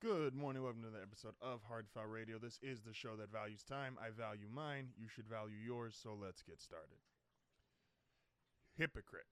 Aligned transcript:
Good 0.00 0.34
morning. 0.34 0.62
Welcome 0.62 0.82
to 0.84 0.88
the 0.88 1.02
episode 1.02 1.34
of 1.42 1.60
Hard 1.68 1.84
Foul 1.92 2.06
Radio. 2.06 2.38
This 2.38 2.58
is 2.62 2.80
the 2.80 2.94
show 2.94 3.16
that 3.16 3.30
values 3.30 3.62
time. 3.62 3.98
I 4.00 4.08
value 4.08 4.48
mine. 4.50 4.88
You 4.96 5.08
should 5.08 5.28
value 5.28 5.58
yours. 5.62 5.94
So 6.02 6.16
let's 6.18 6.40
get 6.40 6.62
started. 6.62 6.96
Hypocrite. 8.78 9.28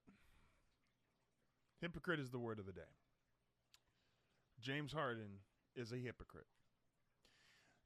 Hypocrite 1.80 2.20
is 2.20 2.28
the 2.28 2.38
word 2.38 2.58
of 2.58 2.66
the 2.66 2.72
day. 2.72 2.92
James 4.60 4.92
Harden 4.92 5.40
is 5.74 5.90
a 5.90 5.96
hypocrite. 5.96 6.44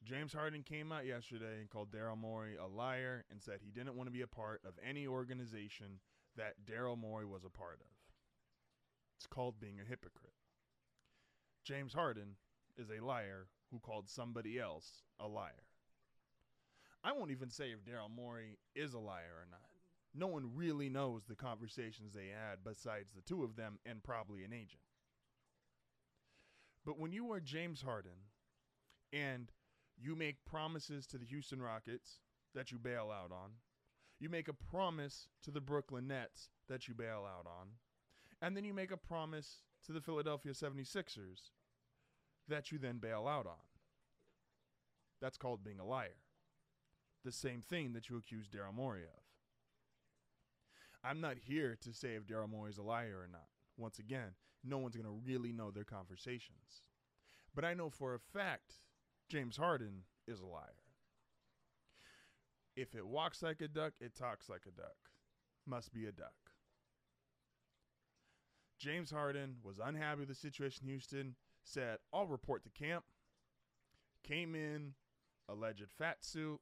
James 0.03 0.33
Harden 0.33 0.65
came 0.65 0.91
out 0.91 1.07
yesterday 1.07 1.61
and 1.61 1.71
called 1.71 1.93
Daryl 1.93 2.19
Morey 2.19 2.57
a 2.57 2.67
liar 2.67 3.25
and 3.31 3.41
said 3.41 3.61
he 3.63 3.71
didn't 3.71 3.95
want 3.95 4.09
to 4.09 4.13
be 4.13 4.23
a 4.23 4.27
part 4.27 4.61
of 4.67 4.75
any 4.85 5.07
organization 5.07 6.01
that 6.37 6.55
Daryl 6.69 6.99
Morey 6.99 7.27
was 7.27 7.45
a 7.45 7.49
part 7.49 7.79
of. 7.81 7.95
It's 9.17 9.29
called 9.29 9.61
being 9.61 9.79
a 9.79 9.89
hypocrite. 9.89 10.35
James 11.65 11.95
Harden 11.95 12.35
is 12.77 12.91
a 12.91 13.05
liar 13.05 13.47
who 13.71 13.79
called 13.79 14.09
somebody 14.09 14.59
else 14.59 15.03
a 15.21 15.27
liar. 15.27 15.67
I 17.05 17.13
won't 17.13 17.31
even 17.31 17.51
say 17.51 17.71
if 17.71 17.85
Daryl 17.85 18.15
Morey 18.15 18.59
is 18.75 18.95
a 18.95 18.99
liar 18.99 19.35
or 19.37 19.47
not. 19.51 19.61
No 20.15 20.27
one 20.27 20.51
really 20.55 20.89
knows 20.89 21.25
the 21.25 21.35
conversations 21.35 22.13
they 22.13 22.29
had 22.29 22.63
besides 22.65 23.13
the 23.15 23.23
two 23.23 23.43
of 23.43 23.57
them 23.57 23.79
and 23.87 24.03
probably 24.03 24.45
an 24.45 24.53
agent. 24.53 24.83
But 26.85 26.99
when 26.99 27.13
you 27.13 27.33
are 27.33 27.41
James 27.41 27.83
Harden 27.83 28.29
and 29.13 29.51
you 29.99 30.15
make 30.15 30.45
promises 30.45 31.07
to 31.09 31.19
the 31.19 31.25
Houston 31.25 31.63
Rockets 31.63 32.19
that 32.55 32.71
you 32.71 32.79
bail 32.79 33.11
out 33.11 33.33
on, 33.33 33.53
you 34.21 34.29
make 34.29 34.49
a 34.49 34.53
promise 34.53 35.29
to 35.43 35.51
the 35.51 35.61
Brooklyn 35.61 36.07
Nets 36.07 36.51
that 36.69 36.87
you 36.87 36.95
bail 36.95 37.27
out 37.27 37.47
on, 37.47 37.69
and 38.41 38.57
then 38.57 38.65
you 38.65 38.75
make 38.75 38.93
a 38.93 38.97
promise 38.97 39.63
to 39.87 39.93
the 39.93 40.01
Philadelphia 40.01 40.53
76ers 40.53 41.51
that 42.49 42.73
you 42.73 42.79
then 42.79 42.99
bail 42.99 43.27
out 43.29 43.47
on. 43.47 43.63
That's 45.21 45.39
called 45.39 45.65
being 45.65 45.81
a 45.81 45.87
liar. 45.87 46.19
The 47.25 47.33
same 47.33 47.63
thing 47.63 47.93
that 47.93 48.09
you 48.11 48.17
accuse 48.17 48.49
Daryl 48.49 48.75
Morey 48.75 49.03
of. 49.03 49.23
I'm 51.05 51.21
not 51.21 51.37
here 51.39 51.77
to 51.83 51.93
say 51.93 52.15
if 52.15 52.27
Daryl 52.27 52.51
Morey 52.51 52.71
is 52.71 52.79
a 52.79 52.83
liar 52.83 53.19
or 53.21 53.29
not. 53.31 53.47
Once 53.77 53.99
again, 53.99 54.35
no 54.65 54.79
one's 54.79 54.97
going 54.97 55.07
to 55.07 55.23
really 55.25 55.53
know 55.53 55.71
their 55.71 55.85
conversations. 55.85 56.83
But 57.55 57.65
I 57.65 57.75
know 57.75 57.91
for 57.91 58.15
a 58.15 58.19
fact 58.19 58.75
James 59.29 59.57
Harden 59.57 60.03
is 60.27 60.41
a 60.41 60.47
liar. 60.47 60.83
If 62.77 62.95
it 62.95 63.07
walks 63.07 63.43
like 63.43 63.61
a 63.61 63.69
duck, 63.69 63.93
it 64.01 64.15
talks 64.17 64.49
like 64.49 64.63
a 64.67 64.71
duck. 64.71 64.97
Must 65.67 65.93
be 65.93 66.07
a 66.07 66.13
duck. 66.13 66.33
James 68.79 69.11
Harden 69.11 69.57
was 69.63 69.79
unhappy 69.83 70.21
with 70.21 70.29
the 70.29 70.35
situation 70.35 70.85
in 70.85 70.91
Houston, 70.91 71.35
said, 71.65 71.99
I'll 72.13 72.27
report 72.27 72.65
to 72.65 72.71
camp. 72.71 73.05
Came 74.27 74.55
in, 74.55 74.95
alleged 75.49 75.91
fat 75.99 76.25
suit, 76.25 76.61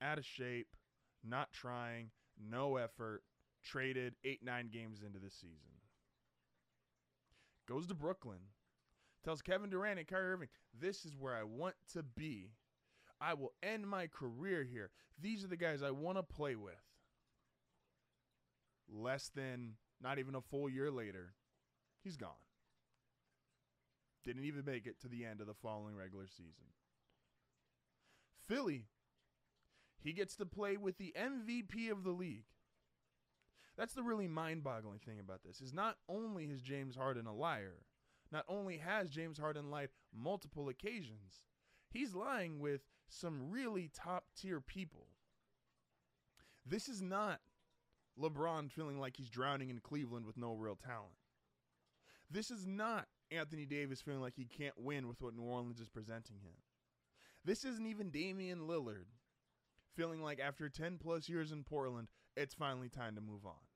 out 0.00 0.18
of 0.18 0.24
shape, 0.24 0.76
not 1.24 1.52
trying, 1.52 2.10
no 2.38 2.76
effort, 2.76 3.22
traded 3.62 4.14
eight, 4.24 4.44
nine 4.44 4.68
games 4.72 5.02
into 5.04 5.18
the 5.18 5.30
season. 5.30 5.72
Goes 7.68 7.86
to 7.86 7.94
Brooklyn, 7.94 8.38
tells 9.24 9.42
Kevin 9.42 9.70
Durant 9.70 9.98
and 9.98 10.08
Kyrie 10.08 10.32
Irving, 10.32 10.48
This 10.78 11.04
is 11.04 11.16
where 11.18 11.34
I 11.34 11.42
want 11.42 11.74
to 11.92 12.02
be. 12.02 12.52
I 13.20 13.34
will 13.34 13.52
end 13.62 13.86
my 13.86 14.06
career 14.06 14.64
here. 14.64 14.90
These 15.20 15.44
are 15.44 15.48
the 15.48 15.56
guys 15.56 15.82
I 15.82 15.90
want 15.90 16.18
to 16.18 16.22
play 16.22 16.54
with. 16.54 16.74
Less 18.88 19.30
than, 19.34 19.74
not 20.00 20.18
even 20.18 20.34
a 20.34 20.40
full 20.40 20.68
year 20.68 20.90
later, 20.90 21.34
he's 22.02 22.16
gone. 22.16 22.30
Didn't 24.28 24.44
even 24.44 24.66
make 24.66 24.86
it 24.86 25.00
to 25.00 25.08
the 25.08 25.24
end 25.24 25.40
of 25.40 25.46
the 25.46 25.54
following 25.54 25.96
regular 25.96 26.26
season. 26.26 26.66
Philly, 28.46 28.84
he 29.98 30.12
gets 30.12 30.36
to 30.36 30.44
play 30.44 30.76
with 30.76 30.98
the 30.98 31.14
MVP 31.18 31.90
of 31.90 32.04
the 32.04 32.10
league. 32.10 32.44
That's 33.78 33.94
the 33.94 34.02
really 34.02 34.28
mind-boggling 34.28 34.98
thing 34.98 35.18
about 35.18 35.44
this. 35.44 35.62
Is 35.62 35.72
not 35.72 35.96
only 36.10 36.44
is 36.44 36.60
James 36.60 36.94
Harden 36.94 37.26
a 37.26 37.34
liar, 37.34 37.86
not 38.30 38.44
only 38.50 38.76
has 38.76 39.08
James 39.08 39.38
Harden 39.38 39.70
lied 39.70 39.88
multiple 40.14 40.68
occasions, 40.68 41.40
he's 41.88 42.14
lying 42.14 42.58
with 42.58 42.82
some 43.08 43.50
really 43.50 43.90
top-tier 43.94 44.60
people. 44.60 45.06
This 46.66 46.86
is 46.86 47.00
not 47.00 47.40
LeBron 48.20 48.70
feeling 48.70 49.00
like 49.00 49.16
he's 49.16 49.30
drowning 49.30 49.70
in 49.70 49.78
Cleveland 49.78 50.26
with 50.26 50.36
no 50.36 50.52
real 50.52 50.76
talent. 50.76 51.16
This 52.30 52.50
is 52.50 52.66
not 52.66 53.08
Anthony 53.30 53.66
Davis 53.66 54.00
feeling 54.00 54.20
like 54.20 54.34
he 54.36 54.44
can't 54.44 54.78
win 54.78 55.08
with 55.08 55.20
what 55.20 55.34
New 55.34 55.42
Orleans 55.42 55.80
is 55.80 55.88
presenting 55.88 56.36
him. 56.36 56.54
This 57.44 57.64
isn't 57.64 57.86
even 57.86 58.10
Damian 58.10 58.60
Lillard 58.60 59.06
feeling 59.94 60.22
like 60.22 60.38
after 60.38 60.68
10 60.68 60.98
plus 60.98 61.28
years 61.28 61.50
in 61.50 61.64
Portland, 61.64 62.08
it's 62.36 62.54
finally 62.54 62.88
time 62.88 63.16
to 63.16 63.20
move 63.20 63.44
on. 63.44 63.66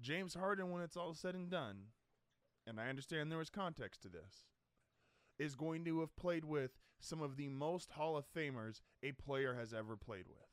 James 0.00 0.34
Harden, 0.34 0.70
when 0.70 0.82
it's 0.82 0.96
all 0.96 1.14
said 1.14 1.34
and 1.34 1.50
done, 1.50 1.86
and 2.66 2.78
I 2.80 2.88
understand 2.88 3.30
there 3.30 3.38
was 3.38 3.50
context 3.50 4.02
to 4.02 4.08
this, 4.08 4.44
is 5.38 5.56
going 5.56 5.84
to 5.84 6.00
have 6.00 6.16
played 6.16 6.44
with 6.44 6.72
some 7.00 7.20
of 7.20 7.36
the 7.36 7.48
most 7.48 7.92
Hall 7.92 8.16
of 8.16 8.24
Famers 8.32 8.80
a 9.02 9.12
player 9.12 9.54
has 9.54 9.74
ever 9.74 9.96
played 9.96 10.26
with 10.28 10.48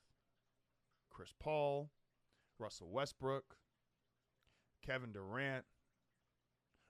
Chris 1.09 1.33
Paul, 1.39 1.91
Russell 2.57 2.89
Westbrook, 2.89 3.57
Kevin 4.85 5.11
Durant, 5.11 5.65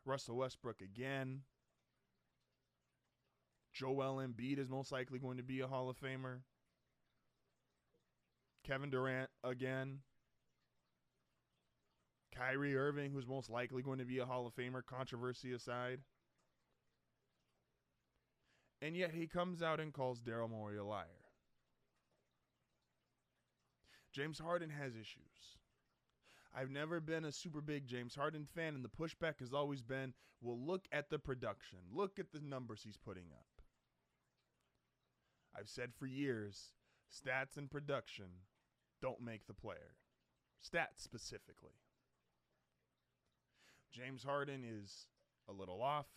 Russell 0.06 0.38
Westbrook 0.38 0.82
again. 0.82 1.42
Joel 3.74 4.18
Embiid 4.18 4.60
is 4.60 4.70
most 4.70 4.92
likely 4.92 5.20
going 5.20 5.38
to 5.38 5.44
be 5.44 5.62
a 5.62 5.68
Hall 5.68 5.90
of 5.90 6.00
Famer. 6.00 6.42
Kevin 8.64 8.90
Durant 8.90 9.30
again. 9.44 10.00
Kyrie 12.36 12.76
Irving, 12.76 13.12
who's 13.12 13.28
most 13.28 13.50
likely 13.50 13.82
going 13.82 14.00
to 14.00 14.06
be 14.06 14.20
a 14.20 14.26
Hall 14.26 14.48
of 14.48 14.56
Famer, 14.56 14.86
controversy 14.86 15.54
aside. 15.54 16.00
And 18.82 18.96
yet 18.96 19.12
he 19.12 19.28
comes 19.28 19.62
out 19.62 19.80
and 19.80 19.94
calls 19.94 20.22
Daryl 20.22 20.50
Morey 20.50 20.78
a 20.78 20.84
liar. 20.84 21.08
James 24.12 24.40
Harden 24.40 24.70
has 24.70 24.94
issues. 24.94 25.58
I've 26.56 26.70
never 26.70 27.00
been 27.00 27.26
a 27.26 27.32
super 27.32 27.62
big 27.62 27.88
James 27.88 28.16
Harden 28.16 28.48
fan, 28.54 28.76
and 28.76 28.86
the 28.86 28.90
pushback 28.90 29.40
has 29.40 29.54
always 29.54 29.82
been 29.82 30.14
well, 30.42 30.60
look 30.60 30.86
at 30.92 31.10
the 31.10 31.18
production, 31.20 31.80
look 31.92 32.20
at 32.20 32.32
the 32.34 32.42
numbers 32.42 32.82
he's 32.84 32.98
putting 32.98 33.28
up. 33.32 33.46
I've 35.58 35.70
said 35.70 35.92
for 35.98 36.06
years 36.06 36.74
stats 37.12 37.58
and 37.58 37.70
production 37.70 38.26
don't 39.02 39.22
make 39.22 39.48
the 39.48 39.54
player, 39.54 39.96
stats 40.62 40.98
specifically. 41.02 41.80
James 43.92 44.24
Harden 44.24 44.64
is 44.66 45.08
a 45.48 45.54
little 45.54 45.82
off. 45.82 46.08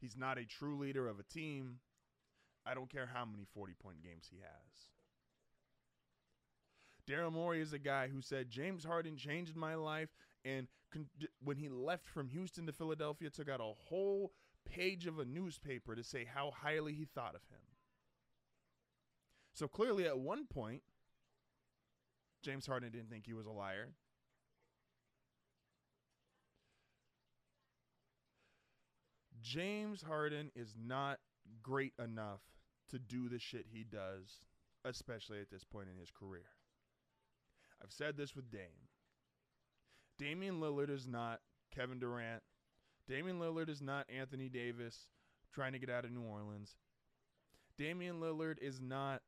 He's 0.00 0.16
not 0.16 0.38
a 0.38 0.44
true 0.44 0.78
leader 0.78 1.08
of 1.08 1.18
a 1.18 1.24
team. 1.24 1.78
I 2.64 2.74
don't 2.74 2.90
care 2.90 3.10
how 3.12 3.24
many 3.24 3.44
40 3.52 3.74
point 3.82 4.02
games 4.02 4.28
he 4.30 4.38
has. 4.38 4.93
Daryl 7.08 7.32
Morey 7.32 7.60
is 7.60 7.72
a 7.72 7.78
guy 7.78 8.08
who 8.08 8.20
said 8.22 8.48
James 8.48 8.84
Harden 8.84 9.16
changed 9.16 9.56
my 9.56 9.74
life, 9.74 10.10
and 10.44 10.68
con- 10.92 11.08
when 11.42 11.56
he 11.56 11.68
left 11.68 12.08
from 12.08 12.28
Houston 12.28 12.66
to 12.66 12.72
Philadelphia, 12.72 13.30
took 13.30 13.48
out 13.48 13.60
a 13.60 13.74
whole 13.88 14.32
page 14.64 15.06
of 15.06 15.18
a 15.18 15.24
newspaper 15.24 15.94
to 15.94 16.02
say 16.02 16.24
how 16.24 16.50
highly 16.50 16.94
he 16.94 17.04
thought 17.04 17.34
of 17.34 17.42
him. 17.50 17.60
So 19.52 19.68
clearly, 19.68 20.06
at 20.06 20.18
one 20.18 20.46
point, 20.46 20.82
James 22.42 22.66
Harden 22.66 22.90
didn't 22.90 23.10
think 23.10 23.26
he 23.26 23.34
was 23.34 23.46
a 23.46 23.50
liar. 23.50 23.94
James 29.40 30.02
Harden 30.02 30.50
is 30.56 30.74
not 30.74 31.20
great 31.62 31.92
enough 32.02 32.40
to 32.90 32.98
do 32.98 33.28
the 33.28 33.38
shit 33.38 33.66
he 33.70 33.84
does, 33.84 34.40
especially 34.84 35.40
at 35.40 35.50
this 35.50 35.64
point 35.64 35.88
in 35.90 35.98
his 35.98 36.10
career. 36.10 36.53
I've 37.84 37.92
said 37.92 38.16
this 38.16 38.34
with 38.34 38.50
Dame. 38.50 38.88
Damian 40.18 40.58
Lillard 40.58 40.88
is 40.88 41.06
not 41.06 41.40
Kevin 41.74 41.98
Durant. 41.98 42.42
Damian 43.06 43.38
Lillard 43.38 43.68
is 43.68 43.82
not 43.82 44.06
Anthony 44.08 44.48
Davis 44.48 45.08
trying 45.52 45.72
to 45.74 45.78
get 45.78 45.90
out 45.90 46.06
of 46.06 46.10
New 46.10 46.22
Orleans. 46.22 46.76
Damian 47.76 48.20
Lillard 48.20 48.56
is 48.62 48.80
not 48.80 49.20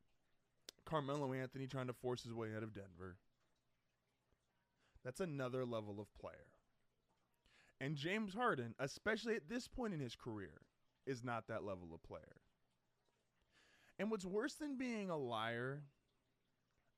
Carmelo 0.87 1.35
Anthony 1.35 1.67
trying 1.67 1.89
to 1.89 1.93
force 1.93 2.23
his 2.23 2.33
way 2.33 2.49
out 2.57 2.63
of 2.63 2.73
Denver. 2.73 3.17
That's 5.05 5.21
another 5.21 5.67
level 5.67 6.01
of 6.01 6.13
player. 6.19 6.47
And 7.79 7.95
James 7.95 8.33
Harden, 8.33 8.75
especially 8.79 9.35
at 9.37 9.51
this 9.51 9.69
point 9.69 9.93
in 9.93 10.01
his 10.01 10.17
career, 10.17 10.63
is 11.07 11.23
not 11.23 11.49
that 11.49 11.65
level 11.65 11.89
of 11.93 12.03
player. 12.03 12.41
And 13.99 14.11
what's 14.11 14.25
worse 14.25 14.55
than 14.55 14.79
being 14.79 15.11
a 15.11 15.17
liar 15.17 15.83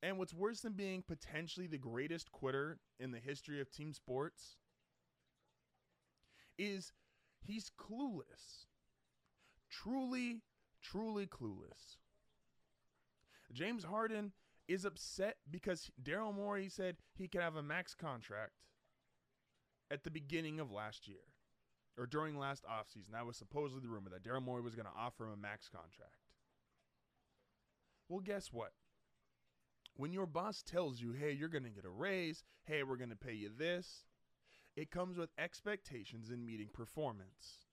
and 0.02 0.18
what's 0.18 0.34
worse 0.34 0.60
than 0.60 0.72
being 0.72 1.02
potentially 1.02 1.66
the 1.66 1.78
greatest 1.78 2.30
quitter 2.30 2.78
in 2.98 3.10
the 3.10 3.18
history 3.18 3.60
of 3.60 3.70
team 3.70 3.92
sports 3.92 4.56
is 6.58 6.92
he's 7.40 7.70
clueless. 7.78 8.66
truly, 9.70 10.42
truly 10.82 11.26
clueless. 11.26 11.96
James 13.52 13.84
Harden 13.84 14.32
is 14.68 14.84
upset 14.84 15.36
because 15.50 15.90
Daryl 16.02 16.34
Morey 16.34 16.68
said 16.68 16.96
he 17.14 17.28
could 17.28 17.40
have 17.40 17.56
a 17.56 17.62
max 17.62 17.94
contract 17.94 18.52
at 19.90 20.04
the 20.04 20.10
beginning 20.10 20.60
of 20.60 20.70
last 20.70 21.08
year 21.08 21.32
or 21.96 22.06
during 22.06 22.38
last 22.38 22.64
offseason. 22.64 23.12
That 23.12 23.26
was 23.26 23.36
supposedly 23.36 23.82
the 23.82 23.88
rumor 23.88 24.10
that 24.10 24.22
Daryl 24.22 24.42
Morey 24.42 24.62
was 24.62 24.74
going 24.74 24.86
to 24.86 24.92
offer 24.96 25.24
him 25.24 25.32
a 25.32 25.36
max 25.36 25.68
contract. 25.68 26.14
Well, 28.08 28.20
guess 28.20 28.52
what? 28.52 28.72
When 29.98 30.12
your 30.12 30.26
boss 30.26 30.62
tells 30.62 31.00
you, 31.00 31.12
hey, 31.12 31.32
you're 31.32 31.48
going 31.48 31.64
to 31.64 31.70
get 31.70 31.84
a 31.84 31.90
raise, 31.90 32.44
hey, 32.66 32.84
we're 32.84 32.96
going 32.96 33.10
to 33.10 33.16
pay 33.16 33.34
you 33.34 33.50
this, 33.50 34.04
it 34.76 34.92
comes 34.92 35.18
with 35.18 35.30
expectations 35.36 36.30
in 36.30 36.46
meeting 36.46 36.68
performance. 36.72 37.66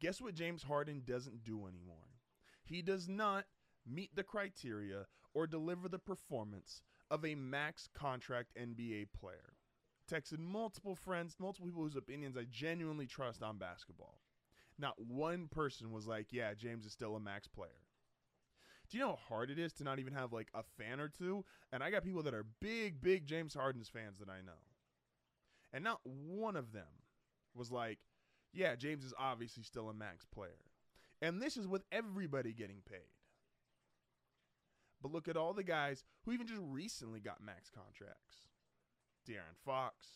Guess 0.00 0.20
what 0.20 0.36
James 0.36 0.62
Harden 0.62 1.02
doesn't 1.04 1.42
do 1.42 1.66
anymore? 1.66 2.20
He 2.62 2.82
does 2.82 3.08
not 3.08 3.46
meet 3.84 4.14
the 4.14 4.22
criteria 4.22 5.06
or 5.34 5.48
deliver 5.48 5.88
the 5.88 5.98
performance 5.98 6.82
of 7.10 7.24
a 7.24 7.34
max 7.34 7.88
contract 7.92 8.52
NBA 8.56 9.08
player. 9.18 9.54
Texted 10.08 10.38
multiple 10.38 10.94
friends, 10.94 11.34
multiple 11.40 11.66
people 11.66 11.82
whose 11.82 11.96
opinions 11.96 12.36
I 12.36 12.44
genuinely 12.48 13.06
trust 13.06 13.42
on 13.42 13.58
basketball. 13.58 14.20
Not 14.78 14.94
one 15.04 15.48
person 15.48 15.90
was 15.90 16.06
like, 16.06 16.26
yeah, 16.30 16.54
James 16.54 16.86
is 16.86 16.92
still 16.92 17.16
a 17.16 17.20
max 17.20 17.48
player. 17.48 17.85
Do 18.88 18.96
you 18.96 19.04
know 19.04 19.10
how 19.10 19.36
hard 19.36 19.50
it 19.50 19.58
is 19.58 19.72
to 19.74 19.84
not 19.84 19.98
even 19.98 20.12
have 20.12 20.32
like 20.32 20.48
a 20.54 20.62
fan 20.62 21.00
or 21.00 21.08
two? 21.08 21.44
And 21.72 21.82
I 21.82 21.90
got 21.90 22.04
people 22.04 22.22
that 22.22 22.34
are 22.34 22.46
big, 22.60 23.00
big 23.00 23.26
James 23.26 23.54
Harden's 23.54 23.88
fans 23.88 24.18
that 24.18 24.28
I 24.28 24.40
know. 24.44 24.52
And 25.72 25.82
not 25.82 26.00
one 26.04 26.56
of 26.56 26.72
them 26.72 26.84
was 27.54 27.72
like, 27.72 27.98
yeah, 28.52 28.76
James 28.76 29.04
is 29.04 29.14
obviously 29.18 29.62
still 29.62 29.88
a 29.88 29.94
max 29.94 30.24
player. 30.24 30.70
And 31.20 31.40
this 31.42 31.56
is 31.56 31.66
with 31.66 31.82
everybody 31.90 32.52
getting 32.52 32.82
paid. 32.88 33.10
But 35.02 35.12
look 35.12 35.28
at 35.28 35.36
all 35.36 35.52
the 35.52 35.62
guys 35.62 36.04
who 36.24 36.32
even 36.32 36.46
just 36.46 36.62
recently 36.62 37.20
got 37.20 37.42
max 37.42 37.70
contracts 37.70 38.48
De'Aaron 39.28 39.56
Fox, 39.64 40.06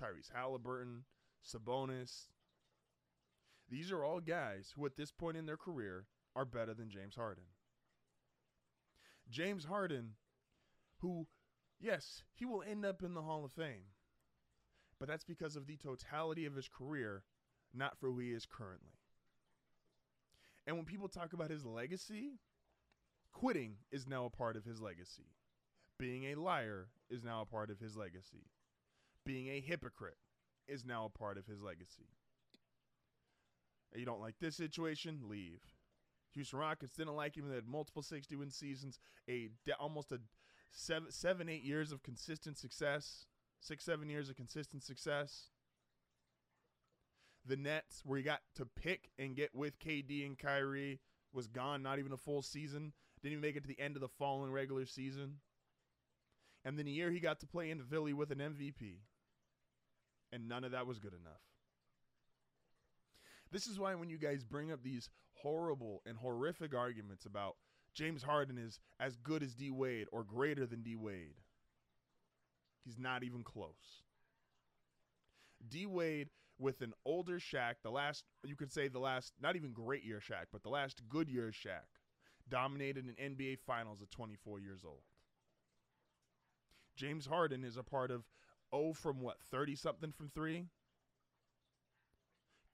Tyrese 0.00 0.32
Halliburton, 0.34 1.04
Sabonis. 1.44 2.28
These 3.68 3.92
are 3.92 4.04
all 4.04 4.20
guys 4.20 4.72
who, 4.74 4.86
at 4.86 4.96
this 4.96 5.10
point 5.10 5.36
in 5.36 5.46
their 5.46 5.56
career, 5.56 6.06
are 6.34 6.44
better 6.44 6.72
than 6.72 6.90
James 6.90 7.16
Harden. 7.16 7.44
James 9.30 9.64
Harden, 9.64 10.12
who, 11.00 11.26
yes, 11.80 12.22
he 12.34 12.44
will 12.44 12.62
end 12.62 12.84
up 12.84 13.02
in 13.02 13.14
the 13.14 13.22
Hall 13.22 13.44
of 13.44 13.52
Fame, 13.52 13.92
but 14.98 15.08
that's 15.08 15.24
because 15.24 15.56
of 15.56 15.66
the 15.66 15.76
totality 15.76 16.46
of 16.46 16.54
his 16.54 16.68
career, 16.68 17.24
not 17.74 17.98
for 17.98 18.10
who 18.10 18.18
he 18.18 18.30
is 18.30 18.46
currently. 18.46 18.92
And 20.66 20.76
when 20.76 20.84
people 20.84 21.08
talk 21.08 21.32
about 21.32 21.50
his 21.50 21.64
legacy, 21.64 22.38
quitting 23.32 23.76
is 23.92 24.06
now 24.06 24.24
a 24.24 24.30
part 24.30 24.56
of 24.56 24.64
his 24.64 24.80
legacy. 24.80 25.34
Being 25.98 26.24
a 26.24 26.34
liar 26.34 26.88
is 27.08 27.22
now 27.22 27.40
a 27.42 27.46
part 27.46 27.70
of 27.70 27.78
his 27.78 27.96
legacy. 27.96 28.50
Being 29.24 29.48
a 29.48 29.60
hypocrite 29.60 30.18
is 30.66 30.84
now 30.84 31.04
a 31.04 31.18
part 31.18 31.38
of 31.38 31.46
his 31.46 31.62
legacy. 31.62 32.08
You 33.94 34.04
don't 34.04 34.20
like 34.20 34.38
this 34.40 34.56
situation? 34.56 35.20
Leave. 35.28 35.62
Houston 36.36 36.58
Rockets 36.58 36.94
didn't 36.94 37.16
like 37.16 37.36
him. 37.36 37.48
They 37.48 37.56
had 37.56 37.66
multiple 37.66 38.02
60 38.02 38.36
win 38.36 38.50
seasons, 38.50 38.98
a 39.28 39.50
almost 39.80 40.12
a 40.12 40.20
seven, 40.70 41.10
seven, 41.10 41.48
eight 41.48 41.64
years 41.64 41.90
of 41.90 42.02
consistent 42.02 42.58
success, 42.58 43.26
six, 43.60 43.84
seven 43.84 44.08
years 44.08 44.28
of 44.28 44.36
consistent 44.36 44.84
success. 44.84 45.50
The 47.44 47.56
Nets, 47.56 48.02
where 48.04 48.18
he 48.18 48.24
got 48.24 48.40
to 48.56 48.66
pick 48.66 49.10
and 49.18 49.36
get 49.36 49.54
with 49.54 49.78
KD 49.78 50.26
and 50.26 50.38
Kyrie, 50.38 51.00
was 51.32 51.46
gone. 51.46 51.82
Not 51.82 51.98
even 51.98 52.12
a 52.12 52.16
full 52.16 52.42
season. 52.42 52.92
Didn't 53.22 53.32
even 53.32 53.42
make 53.42 53.56
it 53.56 53.62
to 53.62 53.68
the 53.68 53.80
end 53.80 53.96
of 53.96 54.02
the 54.02 54.08
following 54.08 54.52
regular 54.52 54.84
season. 54.84 55.36
And 56.64 56.78
then 56.78 56.86
a 56.86 56.90
year 56.90 57.10
he 57.10 57.20
got 57.20 57.40
to 57.40 57.46
play 57.46 57.70
in 57.70 57.80
Philly 57.82 58.12
with 58.12 58.30
an 58.32 58.38
MVP. 58.38 58.98
And 60.32 60.48
none 60.48 60.64
of 60.64 60.72
that 60.72 60.86
was 60.86 60.98
good 60.98 61.14
enough. 61.14 61.40
This 63.52 63.66
is 63.66 63.78
why 63.78 63.94
when 63.94 64.08
you 64.08 64.18
guys 64.18 64.44
bring 64.44 64.72
up 64.72 64.82
these 64.82 65.08
horrible 65.34 66.02
and 66.06 66.16
horrific 66.16 66.74
arguments 66.74 67.26
about 67.26 67.56
James 67.94 68.22
Harden 68.22 68.58
is 68.58 68.80
as 69.00 69.16
good 69.16 69.42
as 69.42 69.54
D 69.54 69.70
Wade 69.70 70.08
or 70.12 70.24
greater 70.24 70.66
than 70.66 70.82
D 70.82 70.96
Wade, 70.96 71.36
he's 72.84 72.98
not 72.98 73.22
even 73.22 73.42
close. 73.42 74.02
D 75.68 75.86
Wade 75.86 76.28
with 76.58 76.80
an 76.80 76.92
older 77.04 77.38
Shaq, 77.38 77.74
the 77.82 77.90
last 77.90 78.24
you 78.44 78.56
could 78.56 78.72
say 78.72 78.88
the 78.88 78.98
last 78.98 79.32
not 79.40 79.56
even 79.56 79.72
great 79.72 80.04
year 80.04 80.20
Shaq, 80.20 80.46
but 80.52 80.62
the 80.62 80.68
last 80.68 81.02
good 81.08 81.28
year 81.28 81.52
Shaq, 81.52 81.86
dominated 82.48 83.04
an 83.06 83.34
NBA 83.36 83.58
Finals 83.66 84.02
at 84.02 84.10
24 84.10 84.60
years 84.60 84.82
old. 84.84 85.02
James 86.96 87.26
Harden 87.26 87.62
is 87.64 87.76
a 87.76 87.82
part 87.82 88.10
of 88.10 88.24
oh 88.72 88.92
from 88.92 89.20
what 89.20 89.40
30 89.50 89.76
something 89.76 90.12
from 90.12 90.30
3 90.30 90.66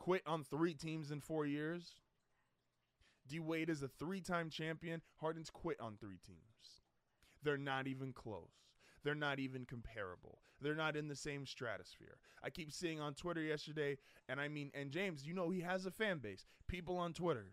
quit 0.03 0.23
on 0.27 0.43
three 0.43 0.75
teams 0.75 1.13
in 1.13 1.21
four 1.21 1.47
years. 1.47 1.95
D 3.29 3.39
Wade 3.39 3.71
is 3.71 3.85
a 3.85 3.89
three 3.89 4.21
time 4.21 4.51
champion. 4.51 5.01
Harden's 5.21 5.49
quit 5.49 5.81
on 5.81 5.97
three 5.97 6.19
teams. 6.27 6.83
They're 7.45 7.57
not 7.57 7.87
even 7.87 8.13
close. 8.13 8.51
They're 9.05 9.15
not 9.15 9.39
even 9.39 9.65
comparable. 9.65 10.41
They're 10.61 10.75
not 10.75 10.97
in 10.97 11.07
the 11.07 11.15
same 11.15 11.47
stratosphere. 11.47 12.17
I 12.43 12.51
keep 12.51 12.73
seeing 12.73 13.01
on 13.01 13.15
Twitter 13.15 13.43
yesterday, 13.43 13.97
and 14.29 14.41
I 14.41 14.49
mean, 14.49 14.73
and 14.75 14.91
James, 14.91 15.25
you 15.25 15.35
know, 15.35 15.51
he 15.51 15.61
has 15.61 15.87
a 15.87 15.93
fan 15.93 16.19
base. 16.19 16.47
People 16.67 16.97
on 16.99 17.13
Twitter, 17.13 17.53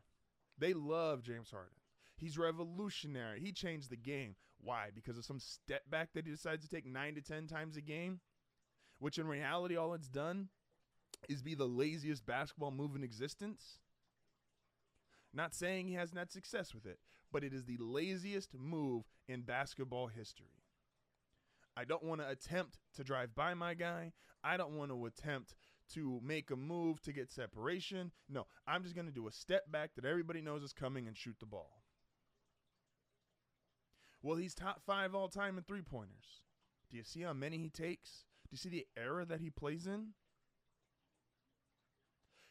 they 0.58 0.74
love 0.74 1.22
James 1.22 1.52
Harden. 1.52 1.78
He's 2.18 2.38
revolutionary. 2.38 3.42
He 3.42 3.52
changed 3.52 3.92
the 3.92 3.96
game. 3.96 4.36
Why? 4.60 4.90
Because 4.94 5.20
of 5.20 5.26
some 5.26 5.40
step 5.40 5.84
back 5.90 6.14
that 6.14 6.26
he 6.26 6.32
decides 6.32 6.64
to 6.66 6.70
take 6.70 6.88
nine 6.88 7.14
to 7.14 7.22
10 7.22 7.46
times 7.46 7.78
a 7.78 7.82
game, 7.82 8.22
which 8.98 9.20
in 9.20 9.28
reality, 9.28 9.76
all 9.76 9.94
it's 9.94 10.10
done 10.10 10.50
is 11.28 11.42
be 11.42 11.56
the 11.56 11.66
laziest 11.66 12.26
basketball 12.26 12.72
move 12.72 12.96
in 12.96 13.04
existence. 13.04 13.80
Not 15.34 15.54
saying 15.54 15.88
he 15.88 15.94
hasn't 15.94 16.18
had 16.18 16.32
success 16.32 16.74
with 16.74 16.86
it, 16.86 17.00
but 17.32 17.44
it 17.44 17.54
is 17.54 17.66
the 17.66 17.78
laziest 17.80 18.56
move 18.58 19.04
in 19.28 19.42
basketball 19.42 20.08
history. 20.08 20.64
I 21.78 21.86
don't 21.86 22.04
want 22.04 22.22
to 22.22 22.30
attempt 22.30 22.80
to 22.96 23.04
drive 23.04 23.36
by 23.36 23.54
my 23.54 23.74
guy. 23.74 24.14
I 24.44 24.58
don't 24.58 24.78
want 24.78 24.92
to 24.92 25.06
attempt 25.06 25.56
to 25.94 26.20
make 26.24 26.52
a 26.52 26.56
move 26.56 27.02
to 27.02 27.14
get 27.14 27.32
separation. 27.32 28.12
No, 28.28 28.48
I'm 28.68 28.84
just 28.84 28.96
going 28.96 29.08
to 29.08 29.14
do 29.14 29.28
a 29.28 29.32
step 29.32 29.72
back 29.72 29.92
that 29.96 30.06
everybody 30.06 30.42
knows 30.42 30.64
is 30.64 30.74
coming 30.74 31.08
and 31.08 31.18
shoot 31.18 31.38
the 31.40 31.46
ball. 31.46 31.84
Well, 34.22 34.38
he's 34.38 34.54
top 34.54 34.82
five 34.86 35.16
all 35.16 35.30
time 35.30 35.58
in 35.58 35.64
three 35.64 35.82
pointers. 35.82 36.44
Do 36.90 36.98
you 36.98 37.04
see 37.04 37.22
how 37.22 37.34
many 37.34 37.58
he 37.58 37.70
takes? 37.70 38.26
Do 38.44 38.50
you 38.52 38.58
see 38.58 38.70
the 38.70 38.88
era 38.98 39.26
that 39.26 39.42
he 39.42 39.50
plays 39.50 39.88
in? 39.88 40.10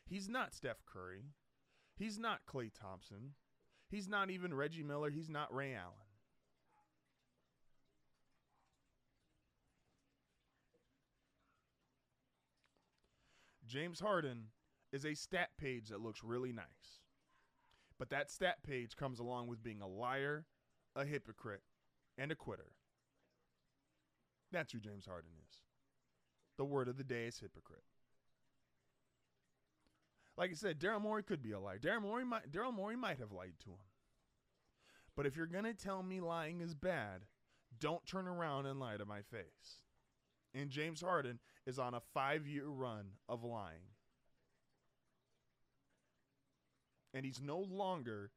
He's 0.08 0.28
not 0.28 0.54
Steph 0.54 0.84
Curry. 0.86 1.24
He's 1.94 2.18
not 2.18 2.46
Klay 2.50 2.70
Thompson. 2.72 3.34
He's 3.90 4.08
not 4.08 4.30
even 4.30 4.54
Reggie 4.54 4.82
Miller. 4.82 5.10
He's 5.10 5.28
not 5.28 5.54
Ray 5.54 5.74
Allen. 5.74 5.94
James 13.66 14.00
Harden 14.00 14.44
is 14.92 15.04
a 15.04 15.14
stat 15.14 15.50
page 15.58 15.88
that 15.88 16.00
looks 16.00 16.24
really 16.24 16.52
nice. 16.52 17.02
But 17.98 18.08
that 18.10 18.30
stat 18.30 18.62
page 18.62 18.96
comes 18.96 19.18
along 19.18 19.48
with 19.48 19.62
being 19.62 19.82
a 19.82 19.88
liar, 19.88 20.46
a 20.96 21.04
hypocrite, 21.04 21.62
and 22.16 22.32
a 22.32 22.34
quitter. 22.34 22.72
That's 24.50 24.72
who 24.72 24.80
James 24.80 25.04
Harden 25.04 25.32
is. 25.46 25.56
The 26.56 26.64
word 26.64 26.88
of 26.88 26.96
the 26.96 27.04
day 27.04 27.26
is 27.26 27.38
hypocrite. 27.38 27.84
Like 30.38 30.52
I 30.52 30.54
said, 30.54 30.78
Daryl 30.78 31.02
Morey 31.02 31.24
could 31.24 31.42
be 31.42 31.50
a 31.50 31.58
liar. 31.58 31.80
Daryl 31.80 32.00
Morey 32.00 32.24
might 32.24 32.52
Daryl 32.52 32.72
Morey 32.72 32.96
might 32.96 33.18
have 33.18 33.32
lied 33.32 33.54
to 33.64 33.70
him. 33.70 33.86
But 35.16 35.26
if 35.26 35.36
you're 35.36 35.46
gonna 35.46 35.74
tell 35.74 36.00
me 36.04 36.20
lying 36.20 36.60
is 36.60 36.74
bad, 36.74 37.22
don't 37.80 38.06
turn 38.06 38.28
around 38.28 38.66
and 38.66 38.78
lie 38.78 38.96
to 38.96 39.04
my 39.04 39.20
face. 39.20 39.82
And 40.54 40.70
James 40.70 41.00
Harden 41.00 41.40
is 41.66 41.80
on 41.80 41.92
a 41.92 42.00
five 42.14 42.46
year 42.46 42.68
run 42.68 43.06
of 43.28 43.42
lying. 43.42 43.96
And 47.12 47.26
he's 47.26 47.40
no 47.40 47.58
longer, 47.58 48.30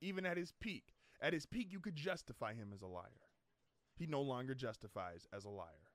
even 0.00 0.24
at 0.24 0.38
his 0.38 0.52
peak, 0.58 0.94
at 1.20 1.34
his 1.34 1.44
peak, 1.44 1.68
you 1.70 1.80
could 1.80 1.96
justify 1.96 2.54
him 2.54 2.70
as 2.72 2.80
a 2.80 2.86
liar. 2.86 3.28
He 3.94 4.06
no 4.06 4.22
longer 4.22 4.54
justifies 4.54 5.28
as 5.34 5.44
a 5.44 5.50
liar. 5.50 5.90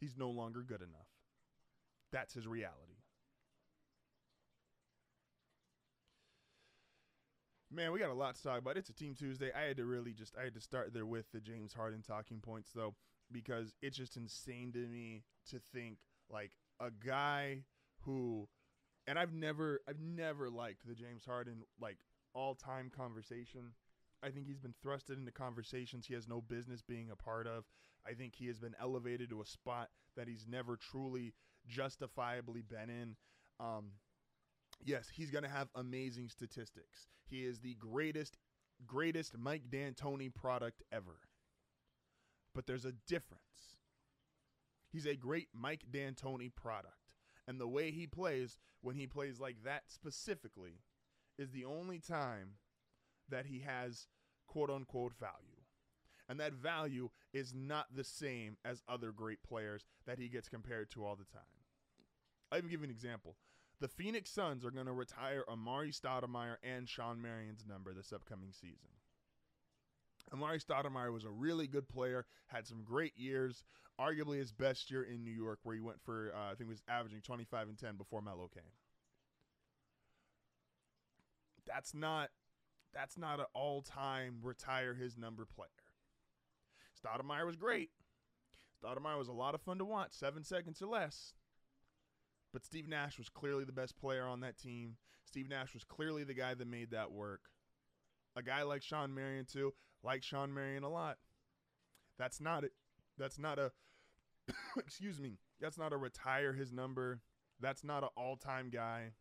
He's 0.00 0.16
no 0.16 0.30
longer 0.30 0.62
good 0.62 0.82
enough. 0.82 1.08
That's 2.12 2.34
his 2.34 2.46
reality. 2.46 2.87
Man, 7.70 7.92
we 7.92 7.98
got 7.98 8.10
a 8.10 8.14
lot 8.14 8.34
to 8.34 8.42
talk 8.42 8.58
about. 8.58 8.78
It's 8.78 8.88
a 8.88 8.94
Team 8.94 9.14
Tuesday. 9.14 9.50
I 9.54 9.62
had 9.62 9.76
to 9.76 9.84
really 9.84 10.12
just 10.12 10.34
I 10.40 10.44
had 10.44 10.54
to 10.54 10.60
start 10.60 10.94
there 10.94 11.04
with 11.04 11.30
the 11.32 11.40
James 11.40 11.74
Harden 11.74 12.02
talking 12.02 12.40
points 12.40 12.70
though 12.74 12.94
because 13.30 13.74
it's 13.82 13.96
just 13.96 14.16
insane 14.16 14.72
to 14.72 14.78
me 14.78 15.22
to 15.50 15.58
think 15.72 15.98
like 16.30 16.52
a 16.80 16.90
guy 16.90 17.64
who 18.00 18.48
and 19.06 19.18
I've 19.18 19.34
never 19.34 19.80
I've 19.86 20.00
never 20.00 20.48
liked 20.48 20.86
the 20.86 20.94
James 20.94 21.26
Harden 21.26 21.62
like 21.78 21.98
all 22.34 22.54
time 22.54 22.90
conversation. 22.94 23.72
I 24.22 24.30
think 24.30 24.46
he's 24.46 24.58
been 24.58 24.74
thrusted 24.84 25.18
into 25.18 25.30
conversations 25.30 26.06
he 26.06 26.14
has 26.14 26.26
no 26.26 26.40
business 26.40 26.80
being 26.80 27.10
a 27.10 27.16
part 27.16 27.46
of. 27.46 27.64
I 28.06 28.14
think 28.14 28.34
he 28.34 28.46
has 28.46 28.58
been 28.58 28.74
elevated 28.80 29.28
to 29.30 29.42
a 29.42 29.46
spot 29.46 29.90
that 30.16 30.26
he's 30.26 30.46
never 30.48 30.78
truly 30.78 31.34
justifiably 31.68 32.62
been 32.62 32.88
in. 32.88 33.16
Um, 33.60 33.92
yes, 34.84 35.08
he's 35.12 35.30
going 35.30 35.44
to 35.44 35.50
have 35.50 35.68
amazing 35.74 36.28
statistics. 36.28 37.08
He 37.26 37.44
is 37.44 37.60
the 37.60 37.74
greatest, 37.74 38.38
greatest 38.86 39.36
Mike 39.36 39.70
D'Antoni 39.70 40.34
product 40.34 40.82
ever. 40.92 41.20
But 42.54 42.66
there's 42.66 42.84
a 42.84 42.94
difference. 43.06 43.42
He's 44.90 45.06
a 45.06 45.14
great 45.14 45.48
Mike 45.54 45.84
D'Antoni 45.90 46.54
product. 46.54 46.94
And 47.46 47.60
the 47.60 47.68
way 47.68 47.90
he 47.90 48.06
plays, 48.06 48.58
when 48.80 48.96
he 48.96 49.06
plays 49.06 49.40
like 49.40 49.62
that 49.64 49.84
specifically, 49.88 50.80
is 51.38 51.50
the 51.50 51.64
only 51.64 51.98
time 51.98 52.54
that 53.28 53.46
he 53.46 53.60
has 53.60 54.06
quote 54.46 54.70
unquote 54.70 55.14
value. 55.18 55.62
And 56.28 56.38
that 56.40 56.52
value 56.52 57.08
is 57.32 57.54
not 57.54 57.86
the 57.94 58.04
same 58.04 58.58
as 58.64 58.82
other 58.88 59.12
great 59.12 59.42
players 59.42 59.86
that 60.06 60.18
he 60.18 60.28
gets 60.28 60.48
compared 60.48 60.90
to 60.90 61.04
all 61.04 61.16
the 61.16 61.24
time. 61.24 61.42
I'll 62.50 62.58
even 62.58 62.70
give 62.70 62.80
you 62.80 62.84
an 62.84 62.90
example. 62.90 63.36
The 63.80 63.88
Phoenix 63.88 64.30
Suns 64.30 64.64
are 64.64 64.70
going 64.70 64.86
to 64.86 64.92
retire 64.92 65.44
Amar'e 65.48 65.92
Stoudemire 65.92 66.56
and 66.62 66.88
Shawn 66.88 67.22
Marion's 67.22 67.64
number 67.68 67.92
this 67.92 68.12
upcoming 68.12 68.52
season. 68.52 68.88
Amar'e 70.32 70.62
Stoudemire 70.62 71.12
was 71.12 71.24
a 71.24 71.30
really 71.30 71.66
good 71.68 71.88
player, 71.88 72.26
had 72.48 72.66
some 72.66 72.82
great 72.82 73.16
years, 73.16 73.62
arguably 74.00 74.38
his 74.38 74.52
best 74.52 74.90
year 74.90 75.04
in 75.04 75.24
New 75.24 75.30
York, 75.32 75.60
where 75.62 75.76
he 75.76 75.80
went 75.80 76.02
for, 76.02 76.32
uh, 76.34 76.46
I 76.46 76.48
think 76.50 76.68
he 76.68 76.72
was 76.72 76.82
averaging 76.88 77.20
25 77.22 77.68
and 77.68 77.78
10 77.78 77.96
before 77.96 78.20
Melo 78.20 78.50
came. 78.52 78.72
That's 81.66 81.94
not 81.94 82.30
that's 82.94 83.18
not 83.18 83.38
an 83.38 83.46
all-time 83.52 84.38
retire 84.42 84.94
his 84.94 85.18
number 85.18 85.44
player. 85.44 85.68
Stoudemire 86.98 87.44
was 87.44 87.56
great. 87.56 87.90
Stoudemire 88.82 89.18
was 89.18 89.28
a 89.28 89.32
lot 89.32 89.54
of 89.54 89.60
fun 89.60 89.78
to 89.78 89.84
watch, 89.84 90.12
seven 90.12 90.42
seconds 90.42 90.80
or 90.80 90.86
less. 90.86 91.34
But 92.52 92.64
Steve 92.64 92.88
Nash 92.88 93.18
was 93.18 93.28
clearly 93.28 93.64
the 93.64 93.72
best 93.72 93.98
player 93.98 94.26
on 94.26 94.40
that 94.40 94.58
team. 94.58 94.96
Steve 95.24 95.48
Nash 95.48 95.74
was 95.74 95.84
clearly 95.84 96.24
the 96.24 96.34
guy 96.34 96.54
that 96.54 96.66
made 96.66 96.90
that 96.90 97.12
work. 97.12 97.42
A 98.36 98.42
guy 98.42 98.62
like 98.62 98.82
Shawn 98.82 99.14
Marion 99.14 99.44
too, 99.44 99.74
like 100.02 100.22
Shawn 100.22 100.54
Marion 100.54 100.84
a 100.84 100.88
lot. 100.88 101.18
That's 102.18 102.40
not 102.40 102.64
it. 102.64 102.72
That's 103.18 103.38
not 103.38 103.58
a 103.58 103.72
excuse 104.78 105.20
me. 105.20 105.38
That's 105.60 105.78
not 105.78 105.92
a 105.92 105.96
retire 105.96 106.52
his 106.52 106.72
number. 106.72 107.20
That's 107.60 107.84
not 107.84 108.04
an 108.04 108.10
all-time 108.16 108.70
guy. 108.70 109.12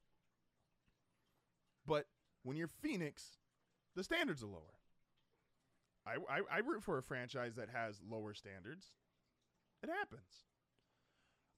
But 1.86 2.06
when 2.44 2.58
you're 2.58 2.68
Phoenix, 2.68 3.38
the 3.96 4.04
standards 4.04 4.44
are 4.44 4.48
lower. 4.48 4.78
I, 6.06 6.16
I, 6.30 6.58
I 6.58 6.60
root 6.60 6.84
for 6.84 6.98
a 6.98 7.04
franchise 7.04 7.56
that 7.56 7.70
has 7.74 8.00
lower 8.08 8.34
standards. 8.34 8.92
It 9.84 9.90
happens. 9.90 10.46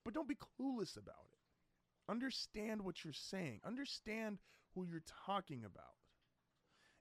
But 0.04 0.14
don't 0.14 0.28
be 0.28 0.36
clueless 0.36 0.98
about 0.98 1.28
it. 1.34 1.39
Understand 2.10 2.82
what 2.82 3.04
you're 3.04 3.14
saying. 3.14 3.60
Understand 3.66 4.40
who 4.74 4.86
you're 4.86 5.04
talking 5.26 5.64
about. 5.64 5.84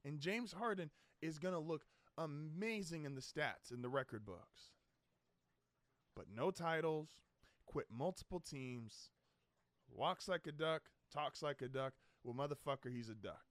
And 0.04 0.20
James 0.20 0.52
Harden 0.52 0.90
is 1.22 1.38
going 1.38 1.54
to 1.54 1.60
look 1.60 1.82
amazing 2.16 3.04
in 3.04 3.14
the 3.14 3.20
stats 3.20 3.72
in 3.72 3.82
the 3.82 3.88
record 3.88 4.24
books. 4.26 4.72
But 6.14 6.26
no 6.34 6.50
titles, 6.50 7.08
quit 7.66 7.86
multiple 7.90 8.40
teams, 8.40 9.10
walks 9.90 10.28
like 10.28 10.46
a 10.46 10.52
duck, 10.52 10.82
talks 11.12 11.42
like 11.42 11.62
a 11.62 11.68
duck. 11.68 11.94
Well, 12.24 12.34
motherfucker, 12.34 12.92
he's 12.92 13.08
a 13.08 13.14
duck. 13.14 13.44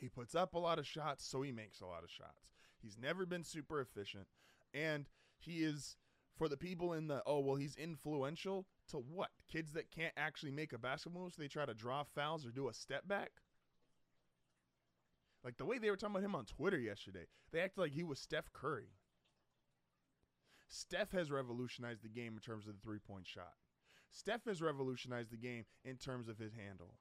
He 0.00 0.08
puts 0.08 0.34
up 0.34 0.54
a 0.54 0.58
lot 0.58 0.78
of 0.78 0.86
shots, 0.86 1.24
so 1.24 1.42
he 1.42 1.52
makes 1.52 1.80
a 1.80 1.86
lot 1.86 2.02
of 2.02 2.10
shots. 2.10 2.48
He's 2.82 2.98
never 3.00 3.24
been 3.24 3.44
super 3.44 3.80
efficient. 3.80 4.26
And 4.74 5.06
he 5.38 5.62
is, 5.62 5.96
for 6.36 6.48
the 6.48 6.56
people 6.56 6.92
in 6.92 7.06
the, 7.06 7.22
oh, 7.26 7.40
well, 7.40 7.56
he's 7.56 7.76
influential 7.76 8.66
to 8.88 8.96
what? 8.96 9.30
Kids 9.50 9.72
that 9.72 9.90
can't 9.90 10.12
actually 10.16 10.50
make 10.50 10.72
a 10.72 10.78
basketball 10.78 11.22
move, 11.22 11.32
so 11.34 11.42
they 11.42 11.48
try 11.48 11.64
to 11.64 11.74
draw 11.74 12.02
fouls 12.02 12.44
or 12.44 12.50
do 12.50 12.68
a 12.68 12.74
step 12.74 13.06
back? 13.06 13.30
Like 15.44 15.58
the 15.58 15.66
way 15.66 15.78
they 15.78 15.90
were 15.90 15.96
talking 15.96 16.16
about 16.16 16.24
him 16.24 16.34
on 16.34 16.46
Twitter 16.46 16.78
yesterday, 16.78 17.26
they 17.52 17.60
acted 17.60 17.80
like 17.80 17.92
he 17.92 18.02
was 18.02 18.18
Steph 18.18 18.52
Curry. 18.52 18.88
Steph 20.68 21.12
has 21.12 21.30
revolutionized 21.30 22.02
the 22.02 22.08
game 22.08 22.34
in 22.34 22.40
terms 22.40 22.66
of 22.66 22.74
the 22.74 22.80
three 22.80 22.98
point 22.98 23.26
shot. 23.26 23.52
Steph 24.10 24.44
has 24.46 24.62
revolutionized 24.62 25.30
the 25.30 25.36
game 25.36 25.64
in 25.84 25.96
terms 25.96 26.28
of 26.28 26.38
his 26.38 26.52
handle. 26.54 26.94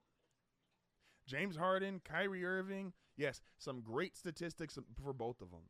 James 1.25 1.55
Harden, 1.55 2.01
Kyrie 2.03 2.43
Irving, 2.43 2.91
yes, 3.15 3.41
some 3.57 3.81
great 3.81 4.17
statistics 4.17 4.77
for 5.01 5.13
both 5.13 5.41
of 5.41 5.51
them. 5.51 5.69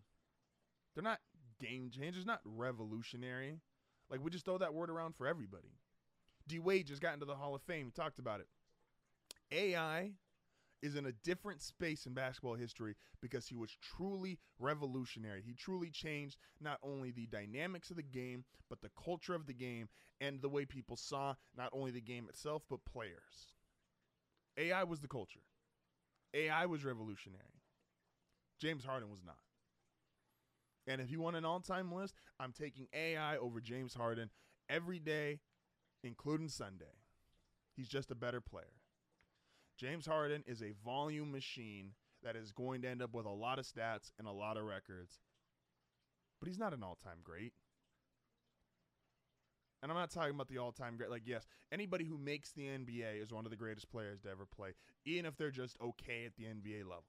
They're 0.94 1.04
not 1.04 1.20
game 1.64 1.90
changers, 1.90 2.26
not 2.26 2.42
revolutionary. 2.46 3.60
Like 4.10 4.24
we 4.24 4.30
just 4.30 4.46
throw 4.46 4.58
that 4.58 4.74
word 4.74 4.90
around 4.90 5.16
for 5.16 5.28
everybody. 5.28 5.70
D 6.48 6.60
Wade 6.60 6.88
just 6.88 7.02
got 7.02 7.14
into 7.14 7.26
the 7.26 7.36
Hall 7.36 7.56
of 7.56 7.62
Fame. 7.62 7.86
We 7.86 7.92
talked 7.92 8.20
about 8.20 8.42
it. 8.42 8.48
AI 9.52 10.12
is 10.82 10.96
in 10.96 11.06
a 11.06 11.12
different 11.24 11.62
space 11.62 12.06
in 12.06 12.14
basketball 12.14 12.56
history 12.56 12.96
because 13.22 13.48
he 13.48 13.56
was 13.56 13.78
truly 13.82 14.38
revolutionary. 14.60 15.42
He 15.46 15.54
truly 15.54 15.90
changed 15.90 16.38
not 16.60 16.78
only 16.84 17.12
the 17.12 17.28
dynamics 17.28 17.90
of 17.90 17.96
the 17.96 18.04
game, 18.04 18.44
but 18.70 18.82
the 18.82 18.92
culture 19.02 19.34
of 19.34 19.46
the 19.48 19.54
game 19.54 19.88
and 20.20 20.42
the 20.42 20.50
way 20.50 20.66
people 20.66 20.98
saw 20.98 21.36
not 21.56 21.70
only 21.72 21.92
the 21.92 22.02
game 22.02 22.28
itself, 22.28 22.64
but 22.70 22.84
players. 22.84 23.56
AI 24.58 24.84
was 24.84 25.00
the 25.00 25.08
culture. 25.08 25.40
AI 26.34 26.66
was 26.66 26.84
revolutionary. 26.84 27.62
James 28.60 28.84
Harden 28.84 29.10
was 29.10 29.24
not. 29.26 29.38
And 30.88 31.00
if 31.00 31.10
you 31.10 31.22
want 31.22 31.36
an 31.36 31.46
all 31.46 31.60
time 31.60 31.92
list, 31.92 32.16
I'm 32.40 32.52
taking 32.52 32.88
AI 32.94 33.38
over 33.38 33.62
James 33.62 33.94
Harden 33.94 34.30
every 34.70 35.00
day, 35.00 35.40
including 36.04 36.50
Sunday. 36.50 36.98
He's 37.76 37.88
just 37.88 38.12
a 38.12 38.16
better 38.16 38.42
player. 38.42 38.82
James 39.78 40.06
Harden 40.06 40.44
is 40.46 40.62
a 40.62 40.74
volume 40.84 41.32
machine 41.32 41.92
that 42.24 42.36
is 42.36 42.52
going 42.52 42.82
to 42.84 42.90
end 42.90 43.02
up 43.02 43.14
with 43.14 43.26
a 43.26 43.30
lot 43.30 43.60
of 43.60 43.66
stats 43.66 44.12
and 44.18 44.28
a 44.28 44.32
lot 44.32 44.58
of 44.58 44.64
records. 44.64 45.20
But 46.40 46.48
he's 46.48 46.60
not 46.60 46.74
an 46.74 46.84
all 46.84 46.98
time 47.02 47.20
great. 47.24 47.54
And 49.82 49.92
I'm 49.92 49.98
not 49.98 50.12
talking 50.12 50.34
about 50.34 50.48
the 50.48 50.60
all 50.60 50.72
time 50.72 50.96
great. 50.96 51.10
Like, 51.10 51.24
yes, 51.26 51.46
anybody 51.72 52.06
who 52.06 52.18
makes 52.18 52.52
the 52.52 52.64
NBA 52.64 53.22
is 53.22 53.34
one 53.34 53.46
of 53.46 53.52
the 53.52 53.58
greatest 53.58 53.90
players 53.90 54.22
to 54.22 54.30
ever 54.30 54.46
play, 54.46 54.74
even 55.06 55.26
if 55.26 55.36
they're 55.36 55.52
just 55.52 55.76
okay 55.82 56.26
at 56.26 56.36
the 56.36 56.44
NBA 56.44 56.84
level. 56.84 57.04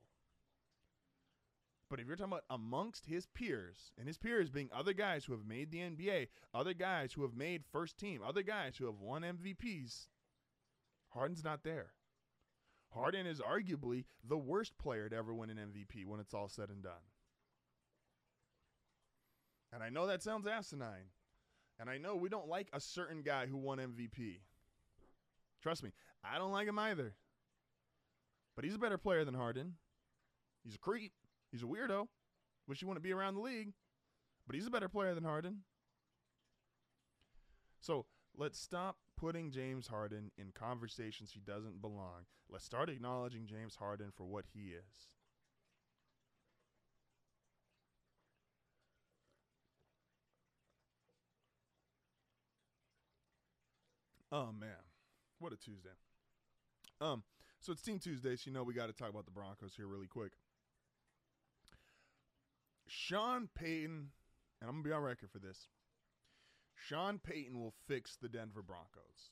But 1.94 2.00
if 2.00 2.08
you're 2.08 2.16
talking 2.16 2.32
about 2.32 2.44
amongst 2.50 3.06
his 3.06 3.26
peers, 3.26 3.92
and 3.96 4.08
his 4.08 4.18
peers 4.18 4.50
being 4.50 4.68
other 4.74 4.92
guys 4.92 5.24
who 5.24 5.32
have 5.32 5.46
made 5.46 5.70
the 5.70 5.78
NBA, 5.78 6.26
other 6.52 6.74
guys 6.74 7.12
who 7.12 7.22
have 7.22 7.36
made 7.36 7.62
first 7.70 7.96
team, 7.98 8.20
other 8.20 8.42
guys 8.42 8.76
who 8.76 8.86
have 8.86 8.98
won 8.98 9.22
MVPs, 9.22 10.08
Harden's 11.10 11.44
not 11.44 11.62
there. 11.62 11.92
Harden 12.92 13.28
is 13.28 13.40
arguably 13.40 14.06
the 14.28 14.36
worst 14.36 14.76
player 14.76 15.08
to 15.08 15.14
ever 15.14 15.32
win 15.32 15.50
an 15.50 15.56
MVP 15.56 16.04
when 16.04 16.18
it's 16.18 16.34
all 16.34 16.48
said 16.48 16.68
and 16.68 16.82
done. 16.82 16.94
And 19.72 19.80
I 19.80 19.88
know 19.88 20.08
that 20.08 20.24
sounds 20.24 20.48
asinine. 20.48 21.12
And 21.78 21.88
I 21.88 21.98
know 21.98 22.16
we 22.16 22.28
don't 22.28 22.48
like 22.48 22.70
a 22.72 22.80
certain 22.80 23.22
guy 23.22 23.46
who 23.46 23.56
won 23.56 23.78
MVP. 23.78 24.40
Trust 25.62 25.84
me, 25.84 25.92
I 26.24 26.38
don't 26.38 26.50
like 26.50 26.66
him 26.66 26.80
either. 26.80 27.14
But 28.56 28.64
he's 28.64 28.74
a 28.74 28.80
better 28.80 28.98
player 28.98 29.24
than 29.24 29.34
Harden. 29.34 29.74
He's 30.64 30.74
a 30.74 30.78
creep. 30.78 31.12
He's 31.54 31.62
a 31.62 31.66
weirdo. 31.66 32.08
Wish 32.66 32.80
he 32.80 32.84
wouldn't 32.84 33.04
be 33.04 33.12
around 33.12 33.36
the 33.36 33.40
league. 33.40 33.74
But 34.44 34.56
he's 34.56 34.66
a 34.66 34.70
better 34.70 34.88
player 34.88 35.14
than 35.14 35.22
Harden. 35.22 35.58
So 37.80 38.06
let's 38.36 38.58
stop 38.58 38.96
putting 39.16 39.52
James 39.52 39.86
Harden 39.86 40.32
in 40.36 40.50
conversations 40.52 41.30
he 41.32 41.38
doesn't 41.38 41.80
belong. 41.80 42.26
Let's 42.50 42.64
start 42.64 42.88
acknowledging 42.90 43.46
James 43.46 43.76
Harden 43.76 44.10
for 44.16 44.24
what 44.24 44.46
he 44.52 44.72
is. 44.72 45.06
Oh 54.32 54.50
man, 54.58 54.70
what 55.38 55.52
a 55.52 55.56
Tuesday. 55.56 55.90
Um, 57.00 57.22
so 57.60 57.70
it's 57.70 57.82
Team 57.82 58.00
Tuesday, 58.00 58.34
so 58.34 58.50
you 58.50 58.52
know 58.52 58.64
we 58.64 58.74
got 58.74 58.86
to 58.86 58.92
talk 58.92 59.08
about 59.08 59.26
the 59.26 59.30
Broncos 59.30 59.74
here 59.76 59.86
really 59.86 60.08
quick. 60.08 60.32
Sean 62.86 63.48
Payton, 63.54 64.10
and 64.60 64.68
I'm 64.68 64.76
gonna 64.76 64.82
be 64.82 64.92
on 64.92 65.02
record 65.02 65.30
for 65.30 65.38
this. 65.38 65.68
Sean 66.74 67.18
Payton 67.18 67.58
will 67.58 67.74
fix 67.86 68.16
the 68.16 68.28
Denver 68.28 68.62
Broncos. 68.62 69.30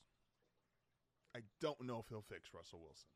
I 1.35 1.41
don't 1.61 1.81
know 1.81 1.99
if 1.99 2.07
he'll 2.09 2.21
fix 2.21 2.53
Russell 2.53 2.79
Wilson. 2.79 3.09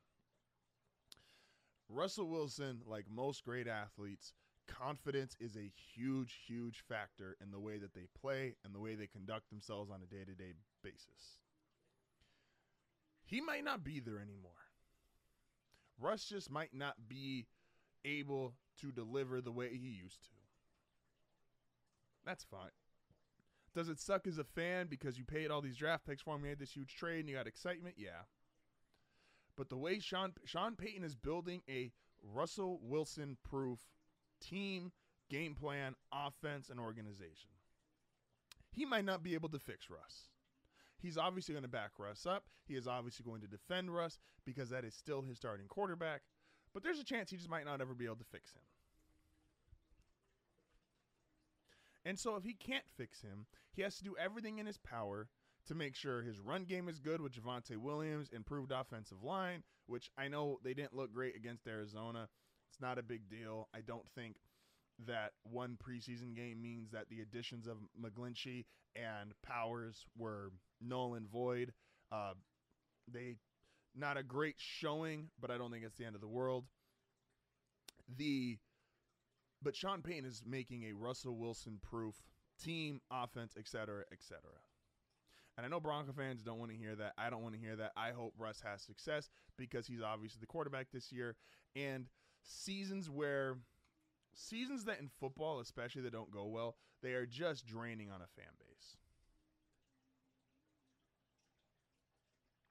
Russell 1.90 2.28
Wilson, 2.28 2.82
like 2.86 3.06
most 3.10 3.44
great 3.44 3.68
athletes, 3.68 4.34
confidence 4.68 5.36
is 5.40 5.56
a 5.56 5.72
huge, 5.96 6.40
huge 6.46 6.84
factor 6.88 7.38
in 7.42 7.52
the 7.52 7.60
way 7.60 7.78
that 7.78 7.94
they 7.94 8.08
play 8.20 8.56
and 8.64 8.76
the 8.76 8.80
way 8.80 8.96
they 8.96 9.08
conduct 9.08 9.50
themselves 9.50 9.90
on 9.90 10.02
a 10.02 10.06
day 10.06 10.26
to 10.26 10.34
day 10.34 10.54
basis. 10.84 11.40
He 13.24 13.42
might 13.42 13.64
not 13.64 13.84
be 13.84 14.00
there 14.00 14.20
anymore. 14.20 14.52
Russ 16.00 16.26
just 16.26 16.52
might 16.52 16.74
not 16.74 16.96
be 17.08 17.48
able 18.06 18.54
to 18.82 18.92
deliver 18.92 19.42
the 19.42 19.52
way 19.52 19.70
he 19.72 19.88
used 19.88 20.24
to. 20.24 20.30
That's 22.26 22.44
fine. 22.44 22.72
Does 23.74 23.90
it 23.90 24.00
suck 24.00 24.28
as 24.28 24.38
a 24.38 24.44
fan 24.44 24.88
because 24.88 25.18
you 25.18 25.24
paid 25.24 25.52
all 25.52 25.62
these 25.62 25.78
draft 25.78 26.06
picks 26.06 26.22
for 26.22 26.36
him, 26.36 26.44
You 26.44 26.50
had 26.50 26.60
this 26.60 26.76
huge 26.76 26.96
trade, 26.96 27.20
and 27.22 27.30
you 27.30 27.36
got 27.36 27.48
excitement? 27.48 27.96
Yeah. 27.98 28.26
But 29.56 29.70
the 29.70 29.78
way 29.78 30.00
Sean 30.00 30.34
Sean 30.46 30.76
Payton 30.76 31.04
is 31.04 31.16
building 31.16 31.62
a 31.70 31.92
Russell 32.22 32.80
Wilson 32.82 33.38
proof 33.44 33.80
team, 34.42 34.92
game 35.30 35.56
plan, 35.56 35.96
offense, 36.12 36.70
and 36.70 36.80
organization, 36.80 37.50
he 38.72 38.86
might 38.86 39.06
not 39.06 39.24
be 39.24 39.34
able 39.34 39.50
to 39.50 39.60
fix 39.60 39.90
Russ. 39.90 40.30
He's 41.00 41.18
obviously 41.18 41.54
going 41.54 41.64
to 41.64 41.70
back 41.70 41.92
Russ 42.00 42.26
up. 42.26 42.46
He 42.68 42.76
is 42.76 42.88
obviously 42.88 43.24
going 43.24 43.42
to 43.42 43.48
defend 43.48 43.94
Russ 43.94 44.20
because 44.46 44.70
that 44.70 44.84
is 44.84 44.96
still 44.96 45.22
his 45.22 45.38
starting 45.38 45.68
quarterback. 45.68 46.22
But 46.74 46.84
there's 46.84 47.00
a 47.00 47.04
chance 47.04 47.32
he 47.32 47.38
just 47.38 47.50
might 47.50 47.66
not 47.66 47.82
ever 47.82 47.94
be 47.94 48.06
able 48.06 48.18
to 48.18 48.24
fix 48.32 48.52
him. 48.52 48.62
And 52.06 52.18
so 52.18 52.36
if 52.36 52.44
he 52.44 52.54
can't 52.54 52.86
fix 52.96 53.22
him, 53.22 53.48
he 53.74 53.82
has 53.82 53.98
to 53.98 54.04
do 54.04 54.16
everything 54.18 54.60
in 54.60 54.66
his 54.66 54.78
power 54.78 55.28
to 55.68 55.76
make 55.76 55.96
sure 55.96 56.22
his 56.22 56.40
run 56.40 56.64
game 56.64 56.88
is 56.88 57.00
good 57.00 57.20
with 57.20 57.34
Javonte 57.34 57.76
Williams, 57.76 58.30
improved 58.32 58.72
offensive 58.72 59.24
line, 59.24 59.64
which 59.88 60.10
I 60.18 60.30
know 60.30 60.60
they 60.64 60.74
didn't 60.74 60.96
look 60.96 61.14
great 61.14 61.36
against 61.36 61.68
Arizona. 61.68 62.30
It's 62.70 62.80
not 62.80 62.98
a 62.98 63.04
big 63.04 63.30
deal. 63.30 63.68
I 63.76 63.82
don't 63.82 64.08
think 64.16 64.38
that 65.06 65.34
one 65.44 65.78
preseason 65.78 66.36
game 66.36 66.62
means 66.62 66.92
that 66.92 67.10
the 67.10 67.22
additions 67.22 67.68
of 67.68 67.78
McGlinchey 68.02 68.66
and 68.96 69.34
Powers 69.46 70.06
were 70.18 70.52
null 70.82 71.16
and 71.16 71.30
void. 71.30 71.74
Uh, 72.12 72.34
they 73.12 73.36
not 73.98 74.18
a 74.18 74.24
great 74.24 74.56
showing, 74.58 75.30
but 75.40 75.52
I 75.52 75.58
don't 75.58 75.72
think 75.72 75.84
it's 75.84 75.98
the 75.98 76.06
end 76.06 76.16
of 76.16 76.22
the 76.22 76.28
world. 76.28 76.66
The 78.18 78.58
but 79.62 79.76
Sean 79.76 80.02
Payton 80.02 80.26
is 80.26 80.44
making 80.46 80.84
a 80.84 80.94
Russell 80.94 81.36
Wilson 81.36 81.80
proof 81.82 82.16
team, 82.64 83.02
offense, 83.12 83.56
etc., 83.58 84.04
etc. 84.12 84.40
And 85.58 85.66
I 85.66 85.70
know 85.70 85.80
Bronco 85.80 86.14
fans 86.14 86.44
don't 86.44 86.60
want 86.60 86.72
to 86.72 86.78
hear 86.78 86.96
that. 86.96 87.14
I 87.18 87.32
don't 87.32 87.42
want 87.42 87.56
to 87.56 87.60
hear 87.60 87.76
that. 87.78 87.92
I 87.98 88.12
hope 88.12 88.34
Russ 88.38 88.62
has 88.64 88.84
success 88.84 89.30
because 89.58 89.88
he's 89.88 90.02
obviously 90.02 90.38
the 90.40 90.48
quarterback 90.48 90.88
this 90.94 91.12
year. 91.12 91.36
And 91.76 92.06
seasons 92.44 93.10
where 93.10 93.58
seasons 94.36 94.86
that 94.86 95.00
in 95.00 95.10
football, 95.20 95.60
especially 95.60 96.04
that 96.04 96.14
don't 96.14 96.32
go 96.32 96.46
well, 96.46 96.76
they 97.02 97.14
are 97.14 97.26
just 97.26 97.66
draining 97.66 98.12
on 98.12 98.22
a 98.22 98.28
fan 98.40 98.54
base. 98.60 98.67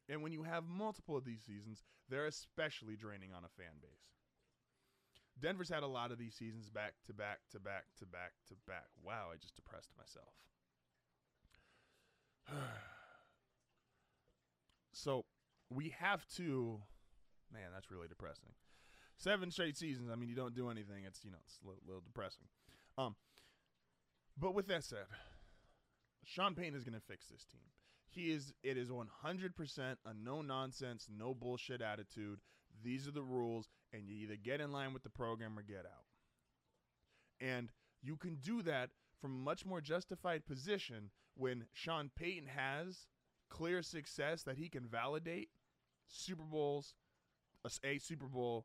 And 0.09 0.23
when 0.23 0.33
you 0.33 0.45
have 0.45 0.65
multiple 0.69 1.17
of 1.17 1.25
these 1.25 1.43
seasons, 1.43 1.83
they're 2.09 2.27
especially 2.27 2.97
draining 2.97 3.33
on 3.33 3.45
a 3.45 3.49
fan 3.49 3.81
base. 3.81 4.07
Denver's 5.41 5.69
had 5.69 5.83
a 5.83 5.89
lot 5.89 6.13
of 6.13 6.19
these 6.19 6.35
seasons 6.35 6.71
back 6.71 6.95
to 7.07 7.13
back 7.13 7.41
to 7.53 7.61
back 7.61 7.85
to 7.99 8.07
back 8.07 8.33
to 8.49 8.55
back. 8.67 8.87
Wow, 9.03 9.29
I 9.33 9.37
just 9.37 9.57
depressed 9.57 9.91
myself. 9.99 10.33
so 14.93 15.25
we 15.69 15.95
have 15.99 16.27
to, 16.37 16.81
man, 17.53 17.71
that's 17.75 17.91
really 17.91 18.09
depressing. 18.09 18.51
Seven 19.19 19.51
straight 19.51 19.77
seasons. 19.77 20.09
I 20.11 20.15
mean, 20.15 20.29
you 20.29 20.37
don't 20.37 20.55
do 20.55 20.71
anything. 20.71 21.05
It's 21.07 21.25
you 21.25 21.31
know, 21.31 21.39
it's 21.45 21.59
a 21.63 21.67
little, 21.67 21.83
little 21.87 22.03
depressing. 22.03 22.47
Um, 22.97 23.17
but 24.39 24.55
with 24.55 24.69
that 24.69 24.85
said, 24.85 25.07
Sean 26.25 26.55
Payton 26.55 26.75
is 26.75 26.85
going 26.85 26.99
to 26.99 27.07
fix 27.07 27.27
this 27.27 27.45
team. 27.45 27.61
He 28.17 28.33
is. 28.33 28.55
It 28.63 28.79
is 28.79 28.89
100% 28.89 29.97
a 30.07 30.15
no 30.15 30.41
nonsense, 30.41 31.07
no 31.15 31.35
bullshit 31.35 31.83
attitude. 31.83 32.41
These 32.83 33.07
are 33.07 33.13
the 33.13 33.23
rules, 33.23 33.69
and 33.93 34.09
you 34.09 34.17
either 34.17 34.37
get 34.37 34.61
in 34.61 34.73
line 34.73 34.95
with 34.95 35.03
the 35.03 35.11
program 35.11 35.59
or 35.59 35.63
get 35.63 35.85
out. 35.85 36.07
And 37.39 37.71
you 38.03 38.17
can 38.17 38.37
do 38.37 38.63
that 38.63 38.91
from 39.21 39.33
a 39.33 39.45
much 39.45 39.67
more 39.67 39.83
justified 39.83 40.47
position 40.47 41.11
when 41.35 41.67
Sean 41.75 42.11
Payton 42.17 42.49
has 42.49 43.07
clear 43.51 43.83
success 43.83 44.43
that 44.45 44.57
he 44.57 44.71
can 44.71 44.87
validate 44.87 45.51
Super 46.09 46.45
Bowls, 46.45 46.95
a, 47.65 47.71
a 47.87 47.99
Super 47.99 48.27
Bowl, 48.27 48.65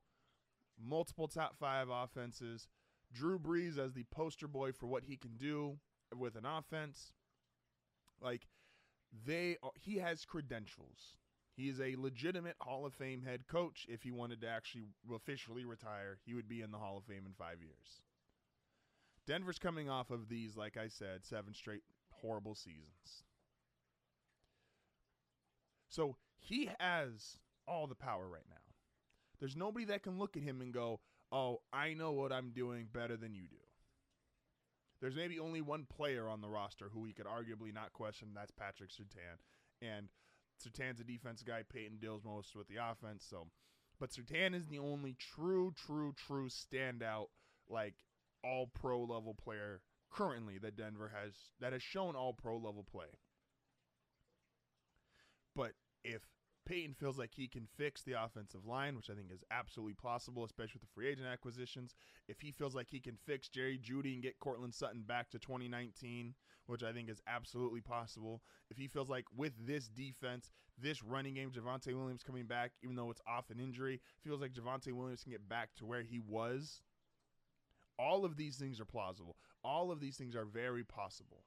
multiple 0.82 1.28
top 1.28 1.58
five 1.60 1.89
offenses, 1.89 2.69
Drew 3.13 3.38
Brees 3.38 3.78
as 3.78 3.91
the 3.91 4.06
poster 4.12 4.47
boy 4.47 4.71
for 4.71 4.88
what 4.88 5.04
he 5.04 5.17
can 5.17 5.36
do 5.36 5.78
with 6.17 6.38
an 6.38 6.45
offense. 6.45 7.12
Like 8.21 8.47
they, 9.26 9.58
are, 9.62 9.71
he 9.80 9.97
has 9.97 10.26
credentials. 10.26 11.17
He 11.56 11.67
is 11.67 11.80
a 11.82 11.95
legitimate 11.97 12.56
Hall 12.62 12.86
of 12.86 12.93
Fame 12.93 13.24
head 13.24 13.47
coach. 13.47 13.86
If 13.89 14.04
he 14.04 14.12
wanted 14.12 14.41
to 14.41 14.47
actually 14.47 14.86
officially 15.13 15.65
retire, 15.65 16.17
he 16.26 16.34
would 16.34 16.47
be 16.47 16.62
in 16.62 16.71
the 16.71 16.78
Hall 16.78 16.97
of 16.97 17.04
Fame 17.04 17.24
in 17.26 17.34
five 17.34 17.62
years. 17.62 18.02
Denver's 19.28 19.60
coming 19.60 19.89
off 19.89 20.12
of 20.12 20.30
these, 20.30 20.58
like 20.58 20.78
I 20.78 20.88
said, 20.88 21.26
seven 21.26 21.54
straight 21.54 21.84
horrible 22.10 22.56
seasons. 22.56 23.24
So 25.89 26.15
he 26.38 26.69
has 26.80 27.38
all 27.67 27.88
the 27.88 27.95
power 27.95 28.28
right 28.28 28.47
now. 28.50 28.56
There's 29.39 29.56
nobody 29.56 29.86
that 29.86 30.04
can 30.04 30.17
look 30.17 30.38
at 30.38 30.43
him 30.43 30.62
and 30.62 30.74
go, 30.74 31.00
oh, 31.32 31.62
I 31.74 31.93
know 31.93 32.12
what 32.12 32.32
I'm 32.32 32.52
doing 32.52 32.88
better 32.91 33.17
than 33.17 33.36
you 33.36 33.43
do. 33.43 33.61
There's 35.01 35.15
maybe 35.15 35.39
only 35.39 35.61
one 35.61 35.85
player 35.85 36.29
on 36.29 36.41
the 36.41 36.49
roster 36.49 36.89
who 36.93 36.99
we 37.01 37.13
could 37.13 37.25
arguably 37.25 37.73
not 37.73 37.91
question. 37.93 38.29
That's 38.35 38.51
Patrick 38.51 38.91
Surtain, 38.91 39.39
And 39.81 40.09
Surtain's 40.63 40.99
a 40.99 41.03
defense 41.03 41.41
guy. 41.41 41.63
Payton 41.67 41.97
deals 41.99 42.23
most 42.23 42.55
with 42.55 42.67
the 42.67 42.77
offense. 42.77 43.25
So, 43.27 43.47
but 43.99 44.11
Sertan 44.11 44.53
is 44.53 44.67
the 44.67 44.79
only 44.79 45.15
true, 45.19 45.73
true, 45.75 46.13
true 46.27 46.49
standout, 46.49 47.27
like 47.67 47.95
all 48.43 48.67
pro 48.67 49.01
level 49.01 49.33
player 49.33 49.81
currently 50.11 50.57
that 50.59 50.75
Denver 50.75 51.11
has 51.13 51.33
that 51.59 51.73
has 51.73 51.81
shown 51.81 52.15
all 52.15 52.33
pro 52.33 52.57
level 52.57 52.85
play. 52.89 53.07
But 55.55 55.71
if 56.03 56.21
Payton 56.71 56.93
feels 56.93 57.17
like 57.17 57.31
he 57.36 57.49
can 57.49 57.67
fix 57.77 58.01
the 58.01 58.13
offensive 58.13 58.65
line, 58.65 58.95
which 58.95 59.10
I 59.10 59.13
think 59.13 59.29
is 59.29 59.43
absolutely 59.51 59.93
possible, 59.93 60.45
especially 60.45 60.79
with 60.79 60.84
the 60.84 60.93
free 60.95 61.10
agent 61.10 61.27
acquisitions. 61.27 61.95
If 62.29 62.39
he 62.39 62.53
feels 62.53 62.73
like 62.73 62.88
he 62.89 63.01
can 63.01 63.17
fix 63.25 63.49
Jerry 63.49 63.77
Jeudy 63.77 64.13
and 64.13 64.23
get 64.23 64.39
Courtland 64.39 64.73
Sutton 64.73 65.03
back 65.05 65.29
to 65.31 65.39
2019, 65.39 66.34
which 66.67 66.81
I 66.81 66.93
think 66.93 67.10
is 67.10 67.21
absolutely 67.27 67.81
possible. 67.81 68.41
If 68.69 68.77
he 68.77 68.88
feels 68.88 69.10
like 69.10 69.25
with 69.36 69.51
this 69.67 69.89
defense, 69.89 70.49
this 70.81 71.03
running 71.03 71.34
game, 71.34 71.51
Javonte 71.51 71.93
Williams 71.93 72.23
coming 72.23 72.45
back, 72.45 72.71
even 72.84 72.95
though 72.95 73.12
it's 73.12 73.21
off 73.27 73.49
an 73.49 73.60
injury, 73.60 73.99
feels 74.23 74.39
like 74.39 74.53
Javonte 74.53 74.93
Williams 74.93 75.23
can 75.23 75.34
get 75.34 75.49
back 75.49 75.75
to 75.75 75.86
where 75.86 76.03
he 76.03 76.21
was. 76.25 76.79
All 77.99 78.23
of 78.23 78.38
these 78.38 78.55
things 78.55 78.79
are 78.79 78.86
plausible. 78.86 79.36
All 79.62 79.91
of 79.91 79.99
these 79.99 80.15
things 80.15 80.38
are 80.38 80.45
very 80.45 80.86
possible. 80.86 81.43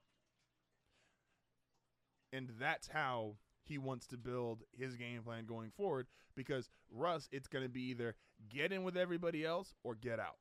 And 2.31 2.51
that's 2.61 2.89
how 2.89 3.37
he 3.67 3.79
wants 3.79 4.07
to 4.09 4.17
build 4.17 4.63
his 4.73 4.97
game 4.97 5.23
plan 5.23 5.47
going 5.47 5.71
forward 5.71 6.07
because 6.37 6.69
Russ, 6.91 7.29
it's 7.33 7.49
going 7.49 7.65
to 7.65 7.71
be 7.71 7.83
either 7.91 8.15
get 8.49 8.73
in 8.73 8.83
with 8.85 8.97
everybody 8.97 9.45
else 9.45 9.75
or 9.83 9.95
get 9.95 10.19
out. 10.21 10.39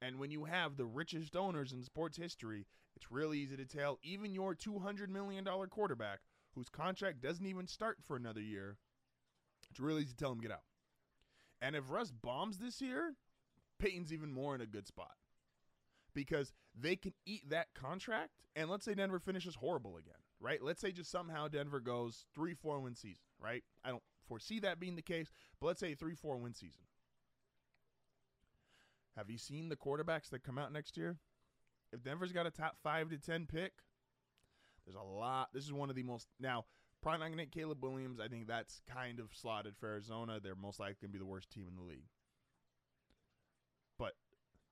And 0.00 0.18
when 0.18 0.30
you 0.30 0.44
have 0.44 0.76
the 0.76 0.84
richest 0.84 1.36
owners 1.36 1.72
in 1.72 1.82
sports 1.82 2.16
history, 2.16 2.66
it's 2.96 3.10
really 3.10 3.38
easy 3.38 3.56
to 3.56 3.64
tell 3.64 3.98
even 4.02 4.34
your 4.34 4.54
$200 4.54 5.08
million 5.08 5.44
quarterback, 5.70 6.20
whose 6.54 6.68
contract 6.68 7.20
doesn't 7.20 7.46
even 7.46 7.66
start 7.66 7.98
for 8.06 8.16
another 8.16 8.40
year, 8.40 8.76
it's 9.70 9.80
really 9.80 10.02
easy 10.02 10.12
to 10.12 10.16
tell 10.16 10.32
him 10.32 10.40
get 10.40 10.52
out. 10.52 10.64
And 11.60 11.74
if 11.74 11.90
Russ 11.90 12.10
bombs 12.10 12.58
this 12.58 12.80
year, 12.80 13.14
Payton's 13.78 14.12
even 14.12 14.32
more 14.32 14.54
in 14.54 14.60
a 14.60 14.66
good 14.66 14.86
spot 14.86 15.14
because 16.14 16.52
they 16.78 16.96
can 16.96 17.14
eat 17.26 17.48
that 17.50 17.68
contract. 17.74 18.30
And 18.54 18.70
let's 18.70 18.84
say 18.84 18.94
Denver 18.94 19.18
finishes 19.18 19.56
horrible 19.56 19.96
again 19.96 20.23
right? 20.40 20.62
Let's 20.62 20.80
say 20.80 20.92
just 20.92 21.10
somehow 21.10 21.48
Denver 21.48 21.80
goes 21.80 22.24
three, 22.34 22.54
four 22.54 22.80
win 22.80 22.94
season, 22.94 23.24
right? 23.40 23.62
I 23.84 23.90
don't 23.90 24.02
foresee 24.28 24.60
that 24.60 24.80
being 24.80 24.96
the 24.96 25.02
case, 25.02 25.28
but 25.60 25.66
let's 25.68 25.80
say 25.80 25.94
three, 25.94 26.14
four 26.14 26.36
win 26.36 26.54
season. 26.54 26.82
Have 29.16 29.30
you 29.30 29.38
seen 29.38 29.68
the 29.68 29.76
quarterbacks 29.76 30.30
that 30.30 30.42
come 30.42 30.58
out 30.58 30.72
next 30.72 30.96
year? 30.96 31.16
If 31.92 32.02
Denver's 32.02 32.32
got 32.32 32.46
a 32.46 32.50
top 32.50 32.76
five 32.82 33.10
to 33.10 33.18
ten 33.18 33.46
pick, 33.46 33.72
there's 34.84 34.96
a 34.96 35.18
lot. 35.18 35.50
This 35.52 35.64
is 35.64 35.72
one 35.72 35.90
of 35.90 35.96
the 35.96 36.02
most 36.02 36.26
now. 36.40 36.64
Probably 37.02 37.20
not 37.20 37.26
going 37.26 37.38
to 37.38 37.44
get 37.44 37.52
Caleb 37.52 37.82
Williams. 37.82 38.18
I 38.18 38.28
think 38.28 38.46
that's 38.46 38.80
kind 38.90 39.20
of 39.20 39.26
slotted 39.34 39.76
for 39.76 39.88
Arizona. 39.88 40.40
They're 40.42 40.54
most 40.54 40.80
likely 40.80 40.96
going 41.02 41.10
to 41.10 41.18
be 41.18 41.18
the 41.18 41.30
worst 41.30 41.50
team 41.50 41.66
in 41.68 41.76
the 41.76 41.82
league. 41.82 42.08
But 43.98 44.14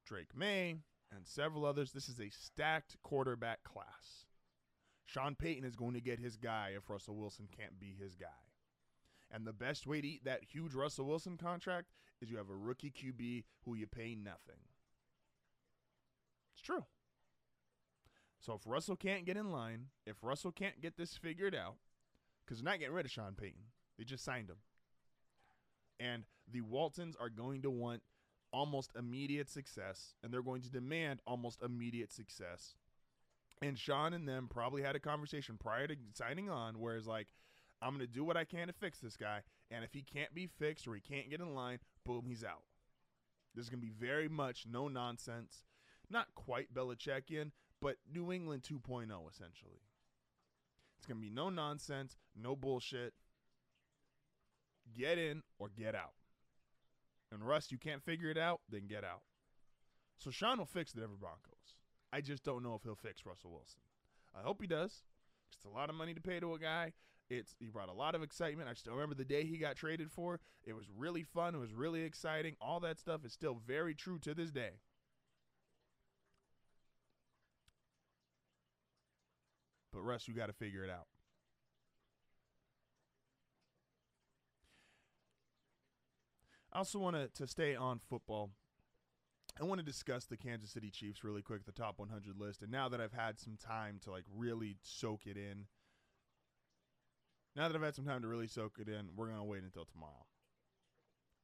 Drake 0.06 0.34
Maye 0.34 0.76
and 1.14 1.26
several 1.26 1.66
others. 1.66 1.92
This 1.92 2.08
is 2.08 2.20
a 2.20 2.30
stacked 2.30 2.96
quarterback 3.02 3.62
class. 3.64 4.26
Sean 5.12 5.34
Payton 5.34 5.64
is 5.64 5.76
going 5.76 5.92
to 5.92 6.00
get 6.00 6.18
his 6.18 6.36
guy 6.36 6.72
if 6.74 6.88
Russell 6.88 7.16
Wilson 7.16 7.46
can't 7.54 7.78
be 7.78 7.94
his 7.98 8.14
guy. 8.14 8.26
And 9.30 9.46
the 9.46 9.52
best 9.52 9.86
way 9.86 10.00
to 10.00 10.06
eat 10.08 10.24
that 10.24 10.42
huge 10.42 10.72
Russell 10.72 11.04
Wilson 11.04 11.36
contract 11.36 11.88
is 12.20 12.30
you 12.30 12.38
have 12.38 12.48
a 12.48 12.56
rookie 12.56 12.90
QB 12.90 13.44
who 13.64 13.74
you 13.74 13.86
pay 13.86 14.14
nothing. 14.14 14.60
It's 16.54 16.62
true. 16.62 16.84
So 18.40 18.54
if 18.54 18.62
Russell 18.64 18.96
can't 18.96 19.26
get 19.26 19.36
in 19.36 19.52
line, 19.52 19.88
if 20.06 20.16
Russell 20.22 20.50
can't 20.50 20.80
get 20.80 20.96
this 20.96 21.14
figured 21.16 21.54
out, 21.54 21.76
because 22.44 22.62
they're 22.62 22.72
not 22.72 22.78
getting 22.78 22.94
rid 22.94 23.04
of 23.04 23.12
Sean 23.12 23.34
Payton, 23.34 23.64
they 23.98 24.04
just 24.04 24.24
signed 24.24 24.48
him. 24.48 24.56
And 26.00 26.24
the 26.50 26.62
Waltons 26.62 27.16
are 27.20 27.28
going 27.28 27.60
to 27.62 27.70
want 27.70 28.02
almost 28.50 28.92
immediate 28.98 29.50
success, 29.50 30.14
and 30.22 30.32
they're 30.32 30.42
going 30.42 30.62
to 30.62 30.70
demand 30.70 31.20
almost 31.26 31.62
immediate 31.62 32.12
success. 32.12 32.76
And 33.62 33.78
Sean 33.78 34.12
and 34.12 34.28
them 34.28 34.48
probably 34.50 34.82
had 34.82 34.96
a 34.96 35.00
conversation 35.00 35.56
prior 35.56 35.86
to 35.86 35.96
signing 36.14 36.50
on, 36.50 36.80
where 36.80 36.96
it's 36.96 37.06
like, 37.06 37.28
I'm 37.80 37.98
to 38.00 38.06
do 38.06 38.24
what 38.24 38.36
I 38.36 38.44
can 38.44 38.66
to 38.66 38.72
fix 38.72 38.98
this 38.98 39.16
guy. 39.16 39.42
And 39.70 39.84
if 39.84 39.92
he 39.94 40.02
can't 40.02 40.34
be 40.34 40.46
fixed 40.46 40.86
or 40.86 40.94
he 40.94 41.00
can't 41.00 41.30
get 41.30 41.40
in 41.40 41.54
line, 41.54 41.78
boom, 42.04 42.24
he's 42.26 42.44
out. 42.44 42.64
This 43.54 43.64
is 43.64 43.70
to 43.80 43.86
be 43.86 43.92
very 43.92 44.28
much 44.28 44.66
no 44.68 44.88
nonsense. 44.88 45.64
Not 46.10 46.34
quite 46.34 46.74
Belichickian, 46.74 47.52
but 47.80 47.96
New 48.12 48.32
England 48.32 48.62
2.0, 48.62 49.06
essentially. 49.30 49.80
It's 50.98 51.06
to 51.18 51.22
be 51.22 51.30
no 51.30 51.48
nonsense, 51.48 52.16
no 52.40 52.54
bullshit. 52.56 53.14
Get 54.96 55.18
in 55.18 55.42
or 55.58 55.68
get 55.68 55.94
out. 55.94 56.14
And 57.32 57.46
Russ, 57.46 57.72
you 57.72 57.78
can't 57.78 58.02
figure 58.02 58.30
it 58.30 58.38
out, 58.38 58.60
then 58.68 58.86
get 58.86 59.04
out. 59.04 59.22
So 60.18 60.30
Sean 60.30 60.58
will 60.58 60.66
fix 60.66 60.92
the 60.92 61.00
Denver 61.00 61.16
Broncos. 61.18 61.76
I 62.12 62.20
just 62.20 62.44
don't 62.44 62.62
know 62.62 62.74
if 62.74 62.82
he'll 62.82 62.94
fix 62.94 63.24
Russell 63.24 63.52
Wilson. 63.52 63.80
I 64.38 64.42
hope 64.42 64.60
he 64.60 64.66
does. 64.66 65.02
It's 65.54 65.64
a 65.64 65.68
lot 65.68 65.88
of 65.88 65.94
money 65.94 66.14
to 66.14 66.20
pay 66.20 66.40
to 66.40 66.54
a 66.54 66.58
guy. 66.58 66.92
It's 67.30 67.54
he 67.58 67.68
brought 67.68 67.88
a 67.88 67.92
lot 67.94 68.14
of 68.14 68.22
excitement. 68.22 68.68
I 68.68 68.74
still 68.74 68.92
remember 68.92 69.14
the 69.14 69.24
day 69.24 69.44
he 69.44 69.56
got 69.56 69.76
traded 69.76 70.10
for. 70.10 70.40
It 70.64 70.74
was 70.74 70.86
really 70.94 71.22
fun. 71.22 71.54
It 71.54 71.58
was 71.58 71.72
really 71.72 72.02
exciting. 72.02 72.56
All 72.60 72.80
that 72.80 72.98
stuff 72.98 73.24
is 73.24 73.32
still 73.32 73.58
very 73.66 73.94
true 73.94 74.18
to 74.20 74.34
this 74.34 74.50
day. 74.50 74.72
But 79.92 80.02
Russ, 80.02 80.28
you 80.28 80.34
got 80.34 80.46
to 80.46 80.52
figure 80.52 80.84
it 80.84 80.90
out. 80.90 81.06
I 86.72 86.78
also 86.78 86.98
want 86.98 87.16
to, 87.16 87.28
to 87.42 87.46
stay 87.46 87.76
on 87.76 87.98
football. 87.98 88.50
I 89.60 89.64
want 89.64 89.80
to 89.80 89.84
discuss 89.84 90.24
the 90.24 90.36
Kansas 90.36 90.70
City 90.70 90.90
Chiefs 90.90 91.24
really 91.24 91.42
quick, 91.42 91.64
the 91.64 91.72
top 91.72 91.98
100 91.98 92.38
list. 92.38 92.62
And 92.62 92.70
now 92.70 92.88
that 92.88 93.00
I've 93.00 93.12
had 93.12 93.38
some 93.38 93.56
time 93.56 94.00
to 94.04 94.10
like 94.10 94.24
really 94.34 94.76
soak 94.82 95.26
it 95.26 95.36
in, 95.36 95.66
now 97.54 97.68
that 97.68 97.76
I've 97.76 97.82
had 97.82 97.94
some 97.94 98.06
time 98.06 98.22
to 98.22 98.28
really 98.28 98.48
soak 98.48 98.78
it 98.80 98.88
in, 98.88 99.10
we're 99.14 99.28
gonna 99.28 99.44
wait 99.44 99.62
until 99.62 99.84
tomorrow. 99.84 100.26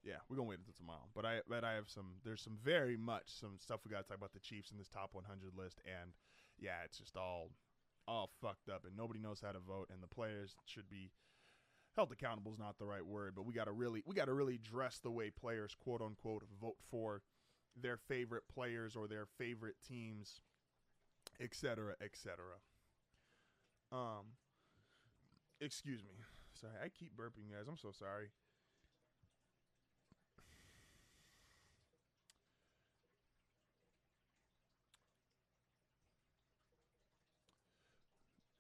Yeah, 0.02 0.16
we're 0.28 0.36
gonna 0.36 0.48
wait 0.48 0.58
until 0.58 0.74
tomorrow. 0.74 1.08
But 1.14 1.26
I 1.26 1.40
but 1.46 1.64
I 1.64 1.74
have 1.74 1.90
some 1.90 2.14
there's 2.24 2.40
some 2.40 2.56
very 2.62 2.96
much 2.96 3.24
some 3.26 3.58
stuff 3.58 3.80
we 3.84 3.90
gotta 3.90 4.04
talk 4.04 4.16
about 4.16 4.32
the 4.32 4.40
Chiefs 4.40 4.70
in 4.70 4.78
this 4.78 4.88
top 4.88 5.10
100 5.12 5.54
list, 5.54 5.80
and 5.84 6.12
yeah, 6.58 6.84
it's 6.84 6.98
just 6.98 7.16
all 7.16 7.50
all 8.06 8.30
fucked 8.40 8.70
up, 8.70 8.86
and 8.86 8.96
nobody 8.96 9.20
knows 9.20 9.42
how 9.44 9.52
to 9.52 9.58
vote, 9.60 9.90
and 9.92 10.02
the 10.02 10.08
players 10.08 10.56
should 10.64 10.88
be 10.88 11.10
held 11.94 12.10
accountable 12.10 12.52
is 12.52 12.58
not 12.58 12.78
the 12.78 12.86
right 12.86 13.04
word, 13.04 13.34
but 13.34 13.44
we 13.44 13.52
gotta 13.52 13.72
really 13.72 14.02
we 14.06 14.14
gotta 14.14 14.32
really 14.32 14.56
dress 14.56 14.98
the 14.98 15.10
way 15.10 15.30
players 15.30 15.76
quote 15.78 16.00
unquote 16.00 16.44
vote 16.58 16.76
for 16.90 17.20
their 17.82 17.96
favorite 17.96 18.44
players 18.52 18.96
or 18.96 19.06
their 19.06 19.26
favorite 19.38 19.76
teams, 19.86 20.40
etc., 21.40 21.94
etc. 22.02 22.36
Um, 23.92 24.36
excuse 25.60 26.02
me. 26.02 26.14
Sorry, 26.60 26.72
I 26.84 26.88
keep 26.88 27.16
burping, 27.16 27.50
guys. 27.50 27.68
I'm 27.68 27.76
so 27.78 27.92
sorry. 27.92 28.28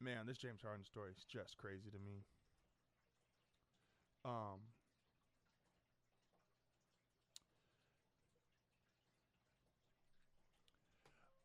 Man, 0.00 0.26
this 0.26 0.38
James 0.38 0.62
Harden 0.62 0.84
story 0.84 1.10
is 1.10 1.24
just 1.24 1.58
crazy 1.58 1.90
to 1.90 1.98
me. 1.98 2.22
Um, 4.24 4.60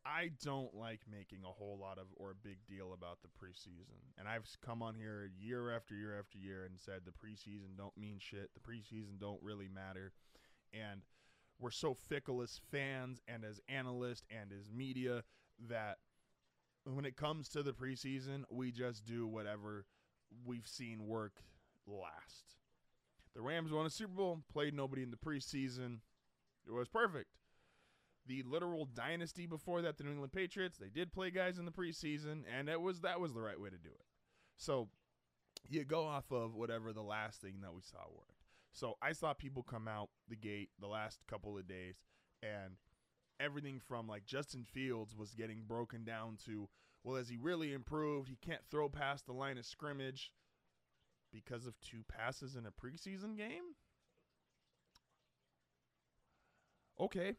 I 0.05 0.31
don't 0.43 0.73
like 0.75 1.01
making 1.09 1.39
a 1.43 1.51
whole 1.51 1.77
lot 1.79 1.97
of 1.97 2.07
or 2.15 2.31
a 2.31 2.35
big 2.35 2.57
deal 2.67 2.93
about 2.93 3.19
the 3.21 3.29
preseason. 3.29 4.01
And 4.17 4.27
I've 4.27 4.45
come 4.65 4.81
on 4.81 4.95
here 4.95 5.29
year 5.39 5.73
after 5.73 5.95
year 5.95 6.19
after 6.19 6.37
year 6.37 6.65
and 6.65 6.79
said 6.79 7.01
the 7.05 7.11
preseason 7.11 7.77
don't 7.77 7.97
mean 7.97 8.17
shit. 8.19 8.49
The 8.53 8.59
preseason 8.59 9.19
don't 9.19 9.41
really 9.41 9.69
matter. 9.73 10.11
And 10.73 11.01
we're 11.59 11.71
so 11.71 11.93
fickle 11.93 12.41
as 12.41 12.59
fans 12.69 13.21
and 13.27 13.45
as 13.45 13.61
analysts 13.69 14.25
and 14.29 14.51
as 14.51 14.69
media 14.69 15.23
that 15.69 15.99
when 16.85 17.05
it 17.05 17.15
comes 17.15 17.47
to 17.49 17.63
the 17.63 17.71
preseason, 17.71 18.43
we 18.49 18.71
just 18.71 19.05
do 19.05 19.25
whatever 19.25 19.85
we've 20.45 20.67
seen 20.67 21.07
work 21.07 21.43
last. 21.87 22.57
The 23.35 23.41
Rams 23.41 23.71
won 23.71 23.85
a 23.85 23.89
Super 23.89 24.13
Bowl, 24.13 24.43
played 24.51 24.73
nobody 24.73 25.01
in 25.01 25.11
the 25.11 25.17
preseason. 25.17 25.99
It 26.67 26.71
was 26.71 26.87
perfect. 26.87 27.29
The 28.25 28.43
literal 28.43 28.85
dynasty 28.85 29.45
before 29.45 29.81
that, 29.81 29.97
the 29.97 30.03
New 30.05 30.11
England 30.11 30.31
Patriots, 30.31 30.77
they 30.77 30.89
did 30.89 31.11
play 31.11 31.29
guys 31.29 31.59
in 31.59 31.65
the 31.65 31.71
preseason, 31.71 32.43
and 32.57 32.69
it 32.69 32.79
was 32.79 33.01
that 33.01 33.19
was 33.19 33.33
the 33.33 33.41
right 33.41 33.59
way 33.59 33.69
to 33.69 33.77
do 33.77 33.89
it. 33.89 34.05
So 34.55 34.87
you 35.67 35.83
go 35.83 36.05
off 36.05 36.31
of 36.31 36.55
whatever 36.55 36.93
the 36.93 37.01
last 37.01 37.41
thing 37.41 37.55
that 37.61 37.73
we 37.73 37.81
saw 37.81 37.99
worked. 38.09 38.43
So 38.71 38.95
I 39.01 39.11
saw 39.11 39.33
people 39.33 39.61
come 39.61 39.87
out 39.87 40.09
the 40.29 40.35
gate 40.35 40.69
the 40.79 40.87
last 40.87 41.19
couple 41.27 41.57
of 41.57 41.67
days, 41.67 41.95
and 42.41 42.77
everything 43.39 43.79
from 43.79 44.07
like 44.07 44.25
Justin 44.25 44.63
Fields 44.63 45.15
was 45.15 45.33
getting 45.33 45.63
broken 45.67 46.03
down 46.03 46.37
to, 46.45 46.69
well, 47.03 47.17
as 47.17 47.29
he 47.29 47.37
really 47.37 47.73
improved, 47.73 48.29
he 48.29 48.37
can't 48.37 48.65
throw 48.71 48.89
past 48.89 49.25
the 49.25 49.33
line 49.33 49.57
of 49.57 49.65
scrimmage 49.65 50.31
because 51.31 51.65
of 51.65 51.79
two 51.81 52.03
passes 52.07 52.55
in 52.55 52.65
a 52.65 52.71
preseason 52.71 53.35
game? 53.37 53.75
Okay. 56.99 57.33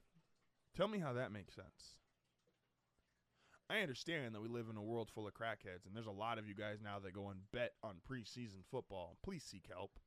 Tell 0.77 0.89
me 0.89 0.99
how 0.99 1.13
that 1.13 1.33
makes 1.33 1.55
sense. 1.55 1.99
I 3.71 3.81
understand 3.81 4.35
that 4.35 4.43
we 4.43 4.49
live 4.49 4.67
in 4.71 4.77
a 4.77 4.83
world 4.83 5.11
full 5.15 5.27
of 5.27 5.35
crackheads, 5.35 5.87
and 5.87 5.95
there's 5.95 6.07
a 6.07 6.11
lot 6.11 6.39
of 6.39 6.47
you 6.47 6.55
guys 6.55 6.79
now 6.83 6.99
that 6.99 7.15
go 7.15 7.29
and 7.29 7.41
bet 7.53 7.73
on 7.83 7.97
preseason 8.11 8.63
football. 8.71 9.17
Please 9.25 9.43
seek 9.43 9.67
help. 9.73 9.99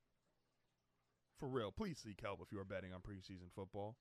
For 1.39 1.47
real, 1.47 1.71
please 1.71 1.99
seek 2.03 2.21
help 2.21 2.39
if 2.43 2.51
you 2.51 2.60
are 2.60 2.65
betting 2.65 2.93
on 2.93 2.99
preseason 3.01 3.51
football. 3.56 3.95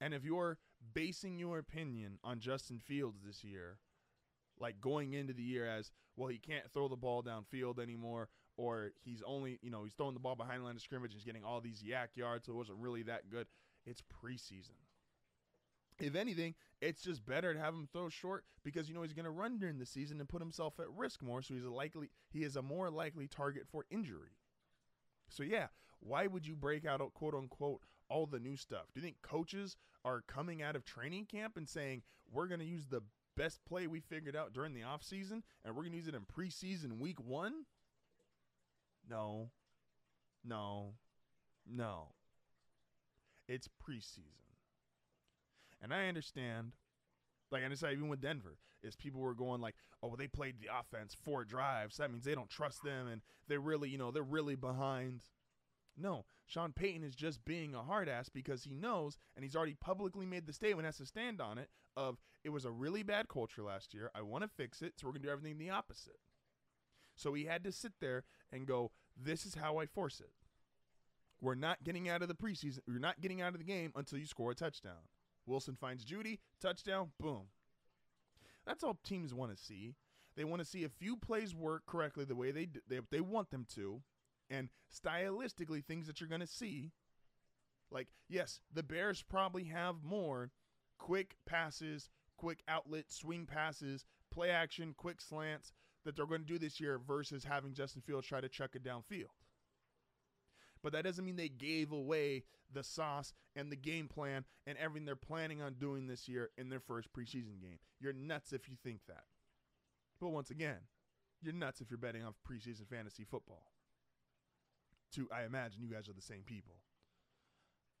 And 0.00 0.14
if 0.14 0.24
you're 0.24 0.58
basing 0.94 1.38
your 1.38 1.58
opinion 1.58 2.18
on 2.24 2.40
Justin 2.40 2.78
Fields 2.78 3.20
this 3.24 3.44
year, 3.44 3.78
like 4.58 4.80
going 4.80 5.12
into 5.12 5.32
the 5.32 5.42
year 5.42 5.68
as, 5.68 5.92
well, 6.16 6.28
he 6.28 6.38
can't 6.38 6.70
throw 6.72 6.88
the 6.88 6.96
ball 6.96 7.22
downfield 7.22 7.78
anymore, 7.78 8.28
or 8.56 8.90
he's 9.04 9.22
only, 9.24 9.58
you 9.62 9.70
know, 9.70 9.84
he's 9.84 9.94
throwing 9.94 10.14
the 10.14 10.20
ball 10.20 10.36
behind 10.36 10.60
the 10.60 10.64
line 10.64 10.76
of 10.76 10.82
scrimmage 10.82 11.12
and 11.12 11.20
he's 11.20 11.24
getting 11.24 11.44
all 11.44 11.60
these 11.60 11.82
YAC 11.82 12.16
yards, 12.16 12.46
so 12.46 12.52
it 12.52 12.56
wasn't 12.56 12.78
really 12.78 13.02
that 13.04 13.30
good. 13.30 13.46
It's 13.86 14.02
preseason. 14.02 14.78
If 16.00 16.14
anything, 16.14 16.54
it's 16.80 17.02
just 17.02 17.26
better 17.26 17.52
to 17.52 17.60
have 17.60 17.74
him 17.74 17.88
throw 17.92 18.08
short 18.08 18.44
because 18.64 18.88
you 18.88 18.94
know 18.94 19.02
he's 19.02 19.12
going 19.12 19.24
to 19.24 19.30
run 19.30 19.58
during 19.58 19.78
the 19.78 19.86
season 19.86 20.20
and 20.20 20.28
put 20.28 20.40
himself 20.40 20.78
at 20.78 20.86
risk 20.96 21.22
more, 21.22 21.42
so 21.42 21.54
he's 21.54 21.64
a 21.64 21.70
likely 21.70 22.10
he 22.30 22.44
is 22.44 22.56
a 22.56 22.62
more 22.62 22.90
likely 22.90 23.26
target 23.26 23.64
for 23.70 23.84
injury. 23.90 24.36
So 25.28 25.42
yeah, 25.42 25.66
why 26.00 26.26
would 26.26 26.46
you 26.46 26.56
break 26.56 26.86
out 26.86 27.00
oh, 27.00 27.10
quote 27.12 27.34
unquote 27.34 27.82
all 28.08 28.26
the 28.26 28.38
new 28.38 28.56
stuff? 28.56 28.86
Do 28.94 29.00
you 29.00 29.04
think 29.04 29.22
coaches 29.22 29.76
are 30.04 30.22
coming 30.26 30.62
out 30.62 30.76
of 30.76 30.84
training 30.84 31.26
camp 31.26 31.56
and 31.56 31.68
saying 31.68 32.02
we're 32.30 32.46
going 32.46 32.60
to 32.60 32.66
use 32.66 32.86
the 32.86 33.02
best 33.36 33.64
play 33.64 33.86
we 33.86 34.00
figured 34.00 34.36
out 34.36 34.52
during 34.52 34.74
the 34.74 34.80
offseason 34.80 35.42
and 35.64 35.74
we're 35.74 35.82
going 35.82 35.92
to 35.92 35.98
use 35.98 36.08
it 36.08 36.14
in 36.14 36.22
preseason 36.22 36.98
week 36.98 37.20
1? 37.20 37.64
No. 39.08 39.50
No. 40.44 40.94
No. 41.66 42.08
It's 43.48 43.68
preseason. 43.68 44.47
And 45.82 45.92
I 45.92 46.08
understand, 46.08 46.72
like 47.50 47.62
I 47.64 47.74
said, 47.74 47.92
even 47.92 48.08
with 48.08 48.20
Denver, 48.20 48.58
is 48.82 48.96
people 48.96 49.20
were 49.20 49.34
going 49.34 49.60
like, 49.60 49.74
oh, 50.02 50.08
well, 50.08 50.16
they 50.16 50.28
played 50.28 50.56
the 50.60 50.68
offense 50.78 51.16
four 51.24 51.44
drives. 51.44 51.96
So 51.96 52.02
that 52.02 52.10
means 52.10 52.24
they 52.24 52.34
don't 52.34 52.50
trust 52.50 52.82
them 52.82 53.08
and 53.08 53.22
they're 53.48 53.60
really, 53.60 53.88
you 53.88 53.98
know, 53.98 54.10
they're 54.10 54.22
really 54.22 54.54
behind. 54.54 55.22
No, 55.96 56.24
Sean 56.46 56.72
Payton 56.72 57.02
is 57.02 57.16
just 57.16 57.44
being 57.44 57.74
a 57.74 57.82
hard 57.82 58.08
ass 58.08 58.28
because 58.28 58.62
he 58.62 58.76
knows 58.76 59.18
and 59.34 59.44
he's 59.44 59.56
already 59.56 59.74
publicly 59.74 60.26
made 60.26 60.46
the 60.46 60.52
statement, 60.52 60.86
has 60.86 60.98
to 60.98 61.06
stand 61.06 61.40
on 61.40 61.58
it, 61.58 61.70
of 61.96 62.18
it 62.44 62.50
was 62.50 62.64
a 62.64 62.70
really 62.70 63.02
bad 63.02 63.28
culture 63.28 63.62
last 63.62 63.92
year. 63.92 64.10
I 64.14 64.22
want 64.22 64.44
to 64.44 64.48
fix 64.48 64.80
it, 64.80 64.94
so 64.96 65.06
we're 65.06 65.12
going 65.12 65.22
to 65.22 65.28
do 65.28 65.32
everything 65.32 65.58
the 65.58 65.70
opposite. 65.70 66.20
So 67.16 67.34
he 67.34 67.46
had 67.46 67.64
to 67.64 67.72
sit 67.72 67.94
there 68.00 68.22
and 68.52 68.64
go, 68.64 68.92
this 69.20 69.44
is 69.44 69.56
how 69.56 69.78
I 69.78 69.86
force 69.86 70.20
it. 70.20 70.30
We're 71.40 71.56
not 71.56 71.82
getting 71.82 72.08
out 72.08 72.22
of 72.22 72.28
the 72.28 72.34
preseason. 72.34 72.80
You're 72.86 73.00
not 73.00 73.20
getting 73.20 73.42
out 73.42 73.54
of 73.54 73.58
the 73.58 73.64
game 73.64 73.92
until 73.96 74.18
you 74.18 74.26
score 74.26 74.52
a 74.52 74.54
touchdown. 74.54 75.08
Wilson 75.48 75.76
finds 75.80 76.04
Jeudy, 76.04 76.38
touchdown, 76.60 77.10
boom. 77.18 77.44
That's 78.66 78.84
all 78.84 78.98
teams 79.02 79.32
want 79.32 79.56
to 79.56 79.62
see. 79.62 79.94
They 80.36 80.44
want 80.44 80.60
to 80.60 80.68
see 80.68 80.84
a 80.84 80.88
few 80.88 81.16
plays 81.16 81.54
work 81.54 81.86
correctly 81.86 82.24
the 82.24 82.36
way 82.36 82.50
they 82.50 82.68
they, 82.88 83.00
they 83.10 83.20
want 83.20 83.50
them 83.50 83.66
to, 83.74 84.02
and 84.50 84.68
stylistically 84.94 85.84
things 85.84 86.06
that 86.06 86.20
you're 86.20 86.28
going 86.28 86.40
to 86.40 86.46
see. 86.46 86.92
Like 87.90 88.08
yes, 88.28 88.60
the 88.72 88.82
Bears 88.82 89.22
probably 89.22 89.64
have 89.64 90.04
more 90.04 90.52
quick 90.98 91.36
passes, 91.46 92.10
quick 92.36 92.62
outlet 92.68 93.10
swing 93.10 93.46
passes, 93.46 94.04
play 94.30 94.50
action, 94.50 94.94
quick 94.96 95.20
slants 95.20 95.72
that 96.04 96.14
they're 96.14 96.26
going 96.26 96.42
to 96.42 96.46
do 96.46 96.58
this 96.58 96.80
year 96.80 96.98
versus 96.98 97.44
having 97.44 97.74
Justin 97.74 98.02
Fields 98.02 98.26
try 98.26 98.40
to 98.40 98.48
chuck 98.48 98.70
it 98.74 98.84
downfield. 98.84 99.32
But 100.82 100.92
that 100.92 101.04
doesn't 101.04 101.24
mean 101.24 101.36
they 101.36 101.48
gave 101.48 101.92
away 101.92 102.44
the 102.72 102.82
sauce 102.82 103.32
and 103.56 103.72
the 103.72 103.76
game 103.76 104.08
plan 104.08 104.44
and 104.66 104.76
everything 104.78 105.06
they're 105.06 105.16
planning 105.16 105.62
on 105.62 105.74
doing 105.74 106.06
this 106.06 106.28
year 106.28 106.50
in 106.58 106.68
their 106.68 106.80
first 106.80 107.12
preseason 107.12 107.60
game. 107.60 107.78
You're 108.00 108.12
nuts 108.12 108.52
if 108.52 108.68
you 108.68 108.76
think 108.82 109.00
that. 109.08 109.24
But 110.20 110.30
once 110.30 110.50
again, 110.50 110.78
you're 111.40 111.54
nuts 111.54 111.80
if 111.80 111.90
you're 111.90 111.98
betting 111.98 112.24
on 112.24 112.34
preseason 112.48 112.88
fantasy 112.88 113.24
football. 113.24 113.70
To 115.14 115.28
I 115.34 115.44
imagine 115.44 115.80
you 115.80 115.88
guys 115.88 116.08
are 116.08 116.14
the 116.14 116.20
same 116.20 116.42
people. 116.44 116.74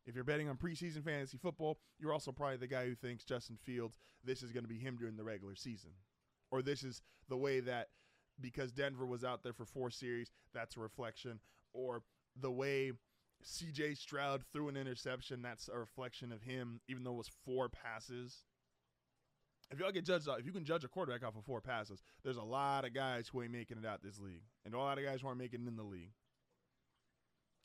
If 0.06 0.14
you're 0.14 0.24
betting 0.24 0.48
on 0.48 0.56
preseason 0.56 1.04
fantasy 1.04 1.38
football, 1.38 1.78
you're 1.98 2.12
also 2.12 2.32
probably 2.32 2.56
the 2.56 2.66
guy 2.66 2.86
who 2.86 2.94
thinks 2.94 3.24
Justin 3.24 3.58
Fields, 3.62 3.98
this 4.24 4.42
is 4.42 4.52
going 4.52 4.64
to 4.64 4.68
be 4.68 4.78
him 4.78 4.96
during 4.96 5.16
the 5.16 5.24
regular 5.24 5.54
season. 5.54 5.90
Or 6.50 6.62
this 6.62 6.82
is 6.82 7.02
the 7.28 7.36
way 7.36 7.60
that 7.60 7.88
because 8.40 8.72
Denver 8.72 9.06
was 9.06 9.24
out 9.24 9.42
there 9.42 9.52
for 9.52 9.66
four 9.66 9.90
series, 9.90 10.30
that's 10.54 10.76
a 10.76 10.80
reflection. 10.80 11.40
Or 11.72 12.02
the 12.40 12.50
way 12.50 12.92
CJ 13.44 13.96
Stroud 13.96 14.42
threw 14.52 14.68
an 14.68 14.76
interception, 14.76 15.42
that's 15.42 15.68
a 15.68 15.78
reflection 15.78 16.32
of 16.32 16.42
him, 16.42 16.80
even 16.88 17.04
though 17.04 17.14
it 17.14 17.18
was 17.18 17.30
four 17.44 17.68
passes. 17.68 18.44
If 19.70 19.78
y'all 19.78 19.92
get 19.92 20.04
judged, 20.04 20.28
if 20.38 20.46
you 20.46 20.52
can 20.52 20.64
judge 20.64 20.84
a 20.84 20.88
quarterback 20.88 21.26
off 21.26 21.36
of 21.36 21.44
four 21.44 21.60
passes, 21.60 22.02
there's 22.24 22.38
a 22.38 22.42
lot 22.42 22.84
of 22.84 22.94
guys 22.94 23.28
who 23.28 23.42
ain't 23.42 23.52
making 23.52 23.78
it 23.78 23.86
out 23.86 24.02
this 24.02 24.18
league, 24.18 24.44
and 24.64 24.74
a 24.74 24.78
lot 24.78 24.98
of 24.98 25.04
guys 25.04 25.20
who 25.20 25.26
aren't 25.26 25.38
making 25.38 25.62
it 25.62 25.68
in 25.68 25.76
the 25.76 25.82
league. 25.82 26.12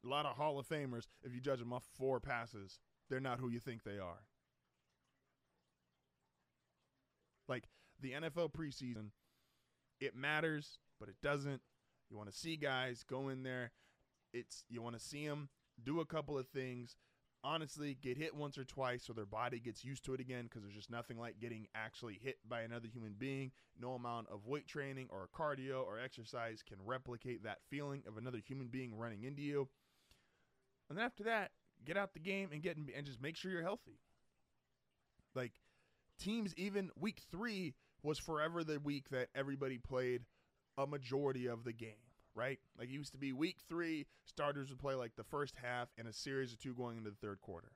A 0.06 0.10
lot 0.10 0.26
of 0.26 0.36
Hall 0.36 0.60
of 0.60 0.68
Famers, 0.68 1.08
if 1.24 1.34
you 1.34 1.40
judge 1.40 1.60
them 1.60 1.72
off 1.72 1.86
four 1.98 2.20
passes, 2.20 2.80
they're 3.10 3.22
not 3.22 3.40
who 3.40 3.50
you 3.50 3.60
think 3.60 3.84
they 3.84 4.00
are. 4.00 4.26
Like 7.48 7.64
the 8.02 8.12
NFL 8.12 8.52
preseason, 8.52 9.12
it 10.02 10.16
matters, 10.16 10.80
but 11.00 11.08
it 11.08 11.16
doesn't. 11.24 11.62
You 12.10 12.18
want 12.18 12.30
to 12.30 12.38
see 12.38 12.58
guys 12.58 13.04
go 13.10 13.30
in 13.30 13.44
there. 13.44 13.72
It's 14.34 14.66
you 14.70 14.82
want 14.82 14.96
to 14.96 15.02
see 15.02 15.28
them 15.28 15.50
do 15.84 16.00
a 16.00 16.06
couple 16.06 16.38
of 16.38 16.48
things. 16.48 16.96
Honestly, 17.46 17.98
get 18.02 18.18
hit 18.18 18.34
once 18.34 18.58
or 18.58 18.64
twice 18.64 19.04
so 19.04 19.12
their 19.12 19.26
body 19.26 19.60
gets 19.60 19.84
used 19.84 20.06
to 20.06 20.14
it 20.14 20.22
again 20.22 20.46
because 20.46 20.62
there's 20.62 20.76
just 20.76 20.90
nothing 20.90 21.20
like 21.20 21.42
getting 21.42 21.68
actually 21.76 22.18
hit 22.24 22.38
by 22.48 22.62
another 22.62 22.88
human 22.88 23.16
being. 23.18 23.52
No 23.80 23.94
amount 23.94 24.28
of 24.32 24.48
weight 24.48 24.66
training 24.66 25.08
or 25.10 25.28
cardio 25.38 25.86
or 25.86 26.00
exercise 26.00 26.64
can 26.66 26.78
replicate 26.86 27.44
that 27.44 27.60
feeling 27.70 28.04
of 28.08 28.18
another 28.18 28.40
human 28.46 28.68
being 28.68 28.96
running 28.96 29.24
into 29.24 29.42
you. 29.42 29.68
And 30.90 30.98
then 30.98 31.06
after 31.06 31.24
that, 31.26 31.52
get 31.86 31.98
out 31.98 32.14
the 32.14 32.20
game 32.20 32.50
and 32.54 32.62
get 32.62 32.78
in, 32.78 32.88
and 32.96 33.06
just 33.06 33.22
make 33.22 33.36
sure 33.36 33.52
you're 33.52 33.62
healthy. 33.62 34.00
Like 35.36 35.54
teams, 36.20 36.54
even 36.56 36.92
week 36.98 37.22
three 37.30 37.74
was 38.04 38.20
forever 38.20 38.64
the 38.64 38.80
week 38.80 39.10
that 39.10 39.30
everybody 39.36 39.78
played 39.78 40.22
a 40.78 40.88
majority 40.88 41.48
of 41.48 41.64
the 41.64 41.74
game, 41.74 42.03
right? 42.36 42.60
Like 42.78 42.90
it 42.90 42.94
used 42.94 43.14
to 43.14 43.18
be 43.18 43.34
week 43.34 43.58
three, 43.68 44.06
starters 44.26 44.70
would 44.70 44.80
play 44.80 44.96
like 44.96 45.16
the 45.16 45.24
first 45.24 45.56
half 45.62 45.90
and 45.98 46.08
a 46.08 46.14
series 46.14 46.54
of 46.54 46.60
two 46.60 46.74
going 46.74 46.98
into 46.98 47.10
the 47.10 47.16
third 47.16 47.42
quarter. 47.42 47.72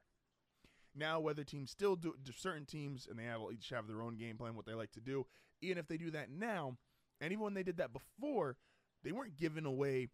Now, 0.95 1.19
whether 1.19 1.43
teams 1.43 1.69
still 1.69 1.95
do 1.95 2.15
certain 2.35 2.65
teams 2.65 3.07
and 3.09 3.19
they 3.19 3.23
have 3.23 3.41
each 3.53 3.69
have 3.69 3.87
their 3.87 4.01
own 4.01 4.15
game 4.15 4.37
plan, 4.37 4.55
what 4.55 4.65
they 4.65 4.73
like 4.73 4.91
to 4.93 5.01
do, 5.01 5.25
even 5.61 5.77
if 5.77 5.87
they 5.87 5.97
do 5.97 6.11
that 6.11 6.31
now, 6.31 6.77
and 7.21 7.31
even 7.31 7.43
when 7.43 7.53
they 7.53 7.63
did 7.63 7.77
that 7.77 7.93
before, 7.93 8.57
they 9.03 9.11
weren't 9.11 9.37
giving 9.37 9.65
away 9.65 10.07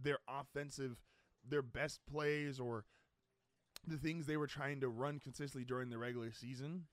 their 0.00 0.18
offensive, 0.28 0.96
their 1.48 1.62
best 1.62 2.00
plays 2.10 2.60
or 2.60 2.84
the 3.86 3.96
things 3.96 4.26
they 4.26 4.36
were 4.36 4.46
trying 4.46 4.80
to 4.80 4.88
run 4.88 5.18
consistently 5.18 5.64
during 5.64 5.90
the 5.90 5.98
regular 5.98 6.30
season 6.30 6.84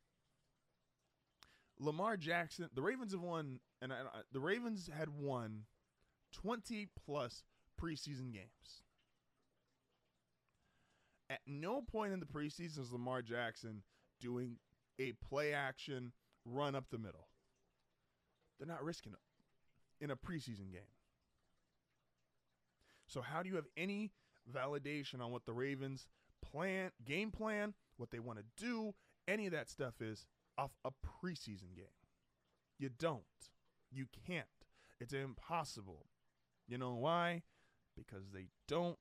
Lamar 1.80 2.18
Jackson, 2.18 2.70
the 2.74 2.82
Ravens 2.82 3.12
have 3.12 3.22
won, 3.22 3.60
and 3.82 3.91
I, 3.91 3.98
the 4.32 4.39
Ravens 4.39 4.89
had 4.96 5.10
won 5.10 5.63
20 6.41 6.88
plus 7.06 7.43
preseason 7.82 8.32
games. 8.32 8.84
At 11.30 11.39
no 11.48 11.82
point 11.82 12.13
in 12.13 12.19
the 12.19 12.26
preseason 12.26 12.80
is 12.80 12.91
Lamar 12.91 13.21
Jackson 13.21 13.82
doing 14.19 14.58
a 15.00 15.13
play 15.13 15.54
action 15.54 16.12
run 16.45 16.76
up 16.76 16.86
the 16.91 16.98
middle. 16.98 17.28
They're 18.58 18.67
not 18.67 18.84
risking 18.84 19.13
it 19.13 20.04
in 20.04 20.12
a 20.12 20.15
preseason 20.15 20.71
game. 20.71 20.91
So, 23.08 23.21
how 23.21 23.43
do 23.43 23.50
you 23.50 23.56
have 23.56 23.67
any 23.76 24.12
validation 24.54 25.21
on 25.21 25.32
what 25.32 25.45
the 25.45 25.54
Ravens 25.54 26.08
plan, 26.52 26.91
game 27.04 27.32
plan, 27.32 27.74
what 27.98 28.12
they 28.12 28.19
want 28.19 28.39
to 28.39 28.45
do, 28.63 28.93
any 29.28 29.45
of 29.45 29.52
that 29.54 29.69
stuff 29.69 30.02
is 30.02 30.26
off 30.58 30.71
a 30.84 30.91
preseason 30.91 31.76
game. 31.76 31.86
You 32.78 32.89
don't. 32.89 33.24
You 33.91 34.06
can't. 34.28 34.45
It's 35.00 35.13
impossible. 35.13 36.06
You 36.67 36.78
know 36.78 36.93
why? 36.95 37.43
Because 37.95 38.23
they 38.34 38.47
don't 38.67 38.97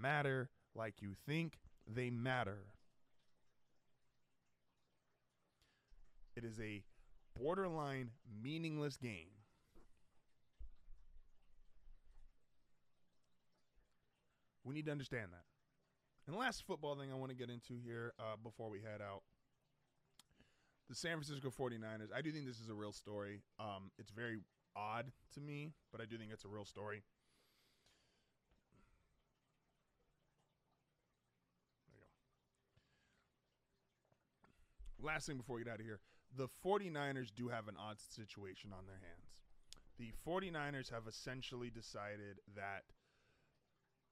matter 0.00 0.50
like 0.74 0.94
you 1.00 1.14
think 1.26 1.58
they 1.86 2.10
matter. 2.10 2.66
It 6.36 6.44
is 6.44 6.60
a 6.60 6.82
borderline 7.38 8.10
meaningless 8.42 8.96
game. 8.96 9.30
We 14.64 14.74
need 14.74 14.86
to 14.86 14.92
understand 14.92 15.32
that. 15.32 15.44
And 16.26 16.36
the 16.36 16.38
last 16.38 16.64
football 16.66 16.94
thing 16.94 17.10
I 17.10 17.16
want 17.16 17.30
to 17.30 17.36
get 17.36 17.50
into 17.50 17.74
here 17.82 18.12
uh, 18.18 18.36
before 18.42 18.70
we 18.70 18.80
head 18.80 19.00
out 19.00 19.22
the 20.90 20.96
San 20.96 21.12
Francisco 21.12 21.50
49ers. 21.50 22.12
I 22.14 22.20
do 22.20 22.32
think 22.32 22.46
this 22.46 22.58
is 22.58 22.68
a 22.68 22.74
real 22.74 22.92
story. 22.92 23.40
Um, 23.60 23.92
it's 23.96 24.10
very 24.10 24.40
odd 24.74 25.12
to 25.34 25.40
me, 25.40 25.72
but 25.92 26.00
I 26.00 26.04
do 26.04 26.18
think 26.18 26.32
it's 26.32 26.44
a 26.44 26.48
real 26.48 26.64
story. 26.64 27.04
There 31.86 31.96
you 31.96 32.02
go. 35.00 35.06
Last 35.06 35.26
thing 35.26 35.36
before 35.36 35.56
we 35.56 35.62
get 35.62 35.72
out 35.72 35.78
of 35.78 35.86
here 35.86 36.00
the 36.36 36.48
49ers 36.64 37.34
do 37.34 37.48
have 37.48 37.66
an 37.68 37.74
odd 37.78 37.96
situation 37.98 38.70
on 38.72 38.86
their 38.86 39.00
hands. 39.02 39.34
The 39.98 40.12
49ers 40.26 40.90
have 40.92 41.08
essentially 41.08 41.70
decided 41.70 42.38
that, 42.54 42.84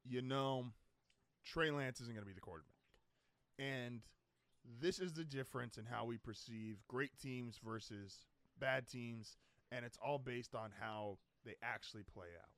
you 0.05 0.21
know, 0.21 0.67
Trey 1.45 1.71
Lance 1.71 2.01
isn't 2.01 2.13
going 2.13 2.25
to 2.25 2.29
be 2.29 2.35
the 2.35 2.41
quarterback. 2.41 2.75
And 3.59 4.01
this 4.81 4.99
is 4.99 5.13
the 5.13 5.25
difference 5.25 5.79
in 5.79 5.85
how 5.85 6.05
we 6.05 6.19
perceive 6.19 6.77
great 6.89 7.19
teams 7.19 7.59
versus 7.65 8.25
bad 8.61 8.89
teams, 8.89 9.37
and 9.73 9.85
it's 9.85 9.99
all 10.05 10.19
based 10.19 10.55
on 10.55 10.71
how 10.81 11.19
they 11.45 11.55
actually 11.63 12.03
play 12.03 12.29
out. 12.41 12.51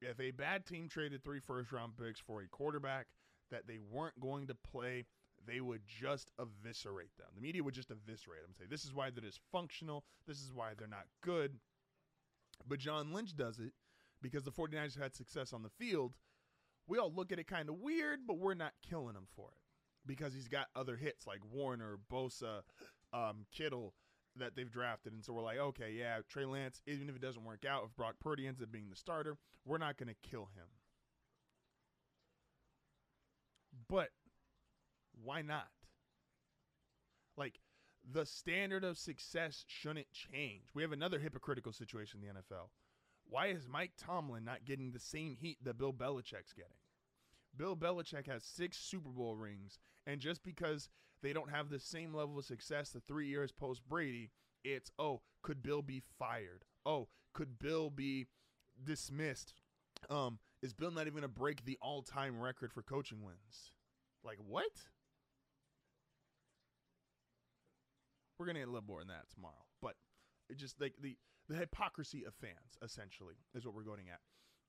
If 0.00 0.20
a 0.20 0.30
bad 0.30 0.64
team 0.64 0.88
traded 0.88 1.24
three 1.24 1.40
first 1.40 1.72
round 1.72 1.96
picks 1.96 2.20
for 2.20 2.42
a 2.42 2.48
quarterback 2.48 3.06
that 3.50 3.66
they 3.66 3.78
weren't 3.90 4.20
going 4.20 4.46
to 4.46 4.54
play, 4.54 5.06
they 5.46 5.60
would 5.60 5.82
just 5.86 6.30
eviscerate 6.38 7.16
them. 7.16 7.28
The 7.34 7.40
media 7.40 7.64
would 7.64 7.74
just 7.74 7.90
eviscerate 7.90 8.42
them, 8.42 8.54
say, 8.56 8.64
This 8.68 8.84
is 8.84 8.94
why 8.94 9.10
they're 9.10 9.24
dysfunctional. 9.24 10.02
This 10.26 10.38
is 10.38 10.52
why 10.52 10.70
they're 10.78 10.86
not 10.86 11.06
good. 11.22 11.58
But 12.66 12.78
John 12.78 13.12
Lynch 13.12 13.36
does 13.36 13.58
it 13.58 13.72
because 14.20 14.44
the 14.44 14.52
49ers 14.52 14.98
had 14.98 15.14
success 15.14 15.52
on 15.52 15.62
the 15.62 15.70
field. 15.70 16.14
We 16.86 16.98
all 16.98 17.12
look 17.12 17.32
at 17.32 17.38
it 17.38 17.46
kind 17.46 17.68
of 17.68 17.76
weird, 17.76 18.20
but 18.26 18.38
we're 18.38 18.54
not 18.54 18.72
killing 18.88 19.14
them 19.14 19.26
for 19.34 19.48
it 19.54 19.67
because 20.08 20.34
he's 20.34 20.48
got 20.48 20.66
other 20.74 20.96
hits 20.96 21.26
like 21.26 21.40
Warner, 21.52 21.98
Bosa, 22.10 22.62
um, 23.12 23.46
Kittle 23.52 23.94
that 24.36 24.56
they've 24.56 24.70
drafted. 24.70 25.12
And 25.12 25.24
so 25.24 25.32
we're 25.32 25.42
like, 25.42 25.58
okay, 25.58 25.94
yeah, 25.96 26.18
Trey 26.28 26.44
Lance, 26.44 26.82
even 26.86 27.08
if 27.08 27.14
it 27.14 27.22
doesn't 27.22 27.44
work 27.44 27.64
out, 27.68 27.84
if 27.84 27.96
Brock 27.96 28.14
Purdy 28.20 28.46
ends 28.46 28.62
up 28.62 28.72
being 28.72 28.88
the 28.88 28.96
starter, 28.96 29.36
we're 29.64 29.78
not 29.78 29.96
going 29.96 30.08
to 30.08 30.28
kill 30.28 30.48
him. 30.56 30.66
But 33.88 34.08
why 35.22 35.42
not? 35.42 35.68
Like, 37.36 37.60
the 38.10 38.26
standard 38.26 38.84
of 38.84 38.98
success 38.98 39.64
shouldn't 39.66 40.10
change. 40.12 40.64
We 40.74 40.82
have 40.82 40.92
another 40.92 41.18
hypocritical 41.18 41.72
situation 41.72 42.20
in 42.22 42.28
the 42.28 42.40
NFL. 42.40 42.68
Why 43.28 43.48
is 43.48 43.68
Mike 43.68 43.92
Tomlin 43.98 44.44
not 44.44 44.64
getting 44.64 44.92
the 44.92 44.98
same 44.98 45.36
heat 45.36 45.58
that 45.62 45.78
Bill 45.78 45.92
Belichick's 45.92 46.54
getting? 46.54 46.72
Bill 47.58 47.76
Belichick 47.76 48.26
has 48.28 48.44
six 48.44 48.78
Super 48.78 49.10
Bowl 49.10 49.34
rings, 49.36 49.78
and 50.06 50.20
just 50.20 50.42
because 50.44 50.88
they 51.22 51.32
don't 51.32 51.50
have 51.50 51.68
the 51.68 51.80
same 51.80 52.14
level 52.14 52.38
of 52.38 52.44
success 52.44 52.90
the 52.90 53.00
three 53.00 53.26
years 53.26 53.50
post 53.50 53.82
Brady, 53.86 54.30
it's 54.64 54.90
oh, 54.98 55.20
could 55.42 55.62
Bill 55.62 55.82
be 55.82 56.02
fired? 56.18 56.64
Oh, 56.86 57.08
could 57.34 57.58
Bill 57.58 57.90
be 57.90 58.26
dismissed? 58.82 59.54
Um, 60.08 60.38
is 60.62 60.72
Bill 60.72 60.92
not 60.92 61.02
even 61.02 61.14
gonna 61.14 61.28
break 61.28 61.64
the 61.64 61.78
all-time 61.82 62.40
record 62.40 62.72
for 62.72 62.82
coaching 62.82 63.22
wins? 63.22 63.72
Like 64.24 64.38
what? 64.46 64.70
We're 68.38 68.46
gonna 68.46 68.60
get 68.60 68.68
a 68.68 68.70
little 68.70 68.86
more 68.86 69.00
than 69.00 69.08
that 69.08 69.28
tomorrow, 69.34 69.66
but 69.82 69.96
it 70.48 70.58
just 70.58 70.80
like 70.80 70.94
the 71.00 71.16
the 71.48 71.56
hypocrisy 71.56 72.24
of 72.24 72.34
fans 72.34 72.78
essentially 72.84 73.34
is 73.54 73.64
what 73.64 73.74
we're 73.74 73.82
going 73.82 74.08
at, 74.12 74.20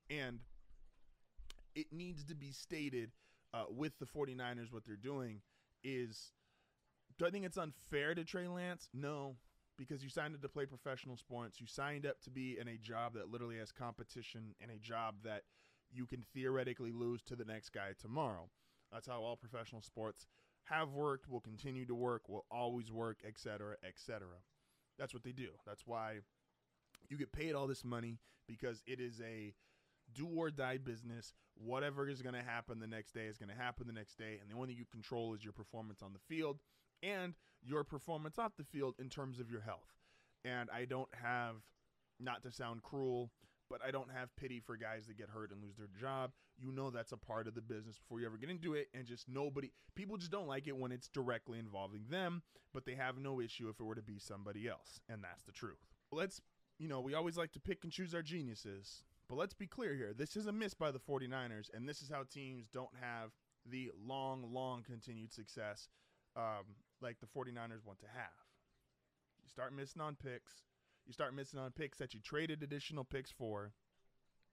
and 0.10 0.40
it 1.80 1.88
needs 1.92 2.26
to 2.26 2.36
be 2.36 2.52
stated 2.52 3.12
uh, 3.54 3.64
with 3.70 3.94
the 4.00 4.06
49ers 4.06 4.72
what 4.72 4.84
they're 4.86 4.96
doing 4.96 5.42
is 5.84 6.34
do 7.18 7.26
I 7.26 7.30
think 7.30 7.46
it's 7.46 7.58
unfair 7.58 8.14
to 8.16 8.24
Trey 8.24 8.48
Lance? 8.48 8.90
No, 8.94 9.36
because 9.78 10.04
you 10.04 10.10
signed 10.10 10.36
up 10.36 10.42
to 10.42 10.50
play 10.50 10.66
professional 10.66 11.18
sports. 11.18 11.60
You 11.60 11.68
signed 11.68 12.06
up 12.06 12.22
to 12.22 12.30
be 12.30 12.58
in 12.60 12.68
a 12.68 12.78
job 12.78 13.14
that 13.16 13.30
literally 13.30 13.58
has 13.58 13.72
competition 13.72 14.56
and 14.62 14.72
a 14.72 14.78
job 14.78 15.16
that 15.24 15.44
you 15.92 16.06
can 16.06 16.24
theoretically 16.34 16.92
lose 16.92 17.22
to 17.24 17.36
the 17.36 17.46
next 17.46 17.70
guy 17.70 17.94
tomorrow. 18.00 18.50
That's 18.92 19.08
how 19.08 19.22
all 19.22 19.36
professional 19.36 19.82
sports 19.82 20.28
have 20.66 20.94
worked, 20.94 21.30
will 21.30 21.40
continue 21.40 21.86
to 21.86 21.96
work, 21.96 22.30
will 22.30 22.46
always 22.52 22.92
work, 22.92 23.20
etc., 23.28 23.76
etc. 23.88 24.28
That's 24.98 25.14
what 25.14 25.24
they 25.24 25.32
do. 25.32 25.50
That's 25.66 25.86
why 25.86 26.20
you 27.10 27.18
get 27.18 27.32
paid 27.32 27.54
all 27.54 27.68
this 27.68 27.84
money 27.84 28.20
because 28.48 28.82
it 28.86 29.00
is 29.00 29.22
a 29.22 29.54
do 30.14 30.28
or 30.28 30.52
die 30.52 30.78
business. 30.78 31.34
Whatever 31.64 32.08
is 32.08 32.22
going 32.22 32.36
to 32.36 32.42
happen 32.42 32.80
the 32.80 32.88
next 32.88 33.14
day 33.14 33.26
is 33.26 33.38
going 33.38 33.50
to 33.50 33.56
happen 33.56 33.86
the 33.86 33.94
next 33.94 34.18
day. 34.18 34.40
And 34.42 34.50
the 34.50 34.56
only 34.56 34.70
thing 34.70 34.78
you 34.78 34.86
control 34.90 35.34
is 35.34 35.44
your 35.44 35.54
performance 35.54 36.02
on 36.02 36.14
the 36.14 36.20
field 36.20 36.60
and 37.04 37.34
your 37.62 37.84
performance 37.84 38.40
off 38.40 38.54
the 38.58 38.64
field 38.64 38.96
in 38.98 39.10
terms 39.10 39.40
of 39.40 39.52
your 39.52 39.62
health. 39.62 39.92
And 40.46 40.70
I 40.74 40.86
don't 40.86 41.10
have, 41.22 41.56
not 42.20 42.44
to 42.44 42.52
sound 42.52 42.82
cruel, 42.82 43.32
but 43.70 43.82
I 43.86 43.92
don't 43.92 44.10
have 44.12 44.36
pity 44.38 44.60
for 44.60 44.78
guys 44.78 45.08
that 45.08 45.18
get 45.18 45.30
hurt 45.30 45.52
and 45.52 45.62
lose 45.62 45.76
their 45.78 45.90
job. 46.00 46.32
You 46.58 46.72
know 46.72 46.90
that's 46.90 47.12
a 47.12 47.18
part 47.18 47.48
of 47.48 47.56
the 47.56 47.62
business 47.62 47.98
before 47.98 48.20
you 48.20 48.26
ever 48.26 48.38
get 48.38 48.50
into 48.50 48.74
it. 48.74 48.88
And 48.94 49.06
just 49.06 49.28
nobody, 49.28 49.72
people 49.96 50.18
just 50.18 50.32
don't 50.32 50.48
like 50.48 50.68
it 50.68 50.78
when 50.78 50.92
it's 50.92 51.10
directly 51.10 51.60
involving 51.60 52.06
them, 52.10 52.42
but 52.74 52.86
they 52.86 52.96
have 52.96 53.18
no 53.18 53.42
issue 53.42 53.68
if 53.70 53.80
it 53.80 53.84
were 53.84 53.96
to 53.96 54.02
be 54.02 54.18
somebody 54.18 54.68
else. 54.68 55.02
And 55.10 55.24
that's 55.24 55.44
the 55.44 55.52
truth. 55.52 55.80
Let's, 56.12 56.42
you 56.78 56.88
know, 56.88 57.02
we 57.02 57.14
always 57.14 57.38
like 57.38 57.52
to 57.52 57.60
pick 57.60 57.84
and 57.84 57.92
choose 57.92 58.16
our 58.16 58.24
geniuses. 58.24 59.04
But 59.30 59.38
let's 59.38 59.54
be 59.54 59.68
clear 59.68 59.94
here. 59.94 60.12
This 60.18 60.36
is 60.36 60.48
a 60.48 60.52
miss 60.52 60.74
by 60.74 60.90
the 60.90 61.00
49ers, 61.00 61.70
and 61.74 61.88
this 61.88 62.02
is 62.02 62.10
how 62.10 62.24
teams 62.24 62.66
don't 62.74 62.90
have 63.00 63.30
the 63.70 63.92
long, 64.04 64.52
long 64.52 64.82
continued 64.82 65.32
success 65.32 65.88
um, 66.36 66.66
like 67.00 67.20
the 67.20 67.28
49ers 67.28 67.86
want 67.86 68.00
to 68.00 68.08
have. 68.14 68.32
You 69.44 69.50
start 69.50 69.74
missing 69.74 70.02
on 70.02 70.16
picks. 70.16 70.64
You 71.06 71.14
start 71.14 71.36
missing 71.36 71.60
on 71.60 71.72
picks 71.72 72.00
that 72.00 72.14
you 72.16 72.20
traded 72.20 72.64
additional 72.64 73.04
picks 73.04 73.32
for. 73.32 73.72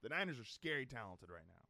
The 0.02 0.10
Niners 0.10 0.38
are 0.38 0.44
scary 0.44 0.84
talented 0.84 1.30
right 1.30 1.46
now. 1.48 1.62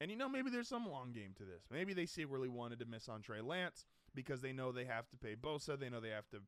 And 0.00 0.10
you 0.10 0.16
know, 0.16 0.28
maybe 0.28 0.50
there's 0.50 0.68
some 0.68 0.88
long 0.90 1.12
game 1.12 1.32
to 1.38 1.44
this. 1.44 1.64
Maybe 1.70 1.94
they 1.94 2.06
secretly 2.06 2.48
wanted 2.48 2.78
to 2.80 2.86
miss 2.86 3.08
on 3.08 3.22
Trey 3.22 3.40
Lance 3.40 3.84
because 4.14 4.40
they 4.40 4.52
know 4.52 4.72
they 4.72 4.84
have 4.84 5.08
to 5.10 5.16
pay 5.16 5.34
Bosa. 5.34 5.78
They 5.78 5.88
know 5.88 6.00
they 6.00 6.10
have 6.10 6.28
to 6.30 6.38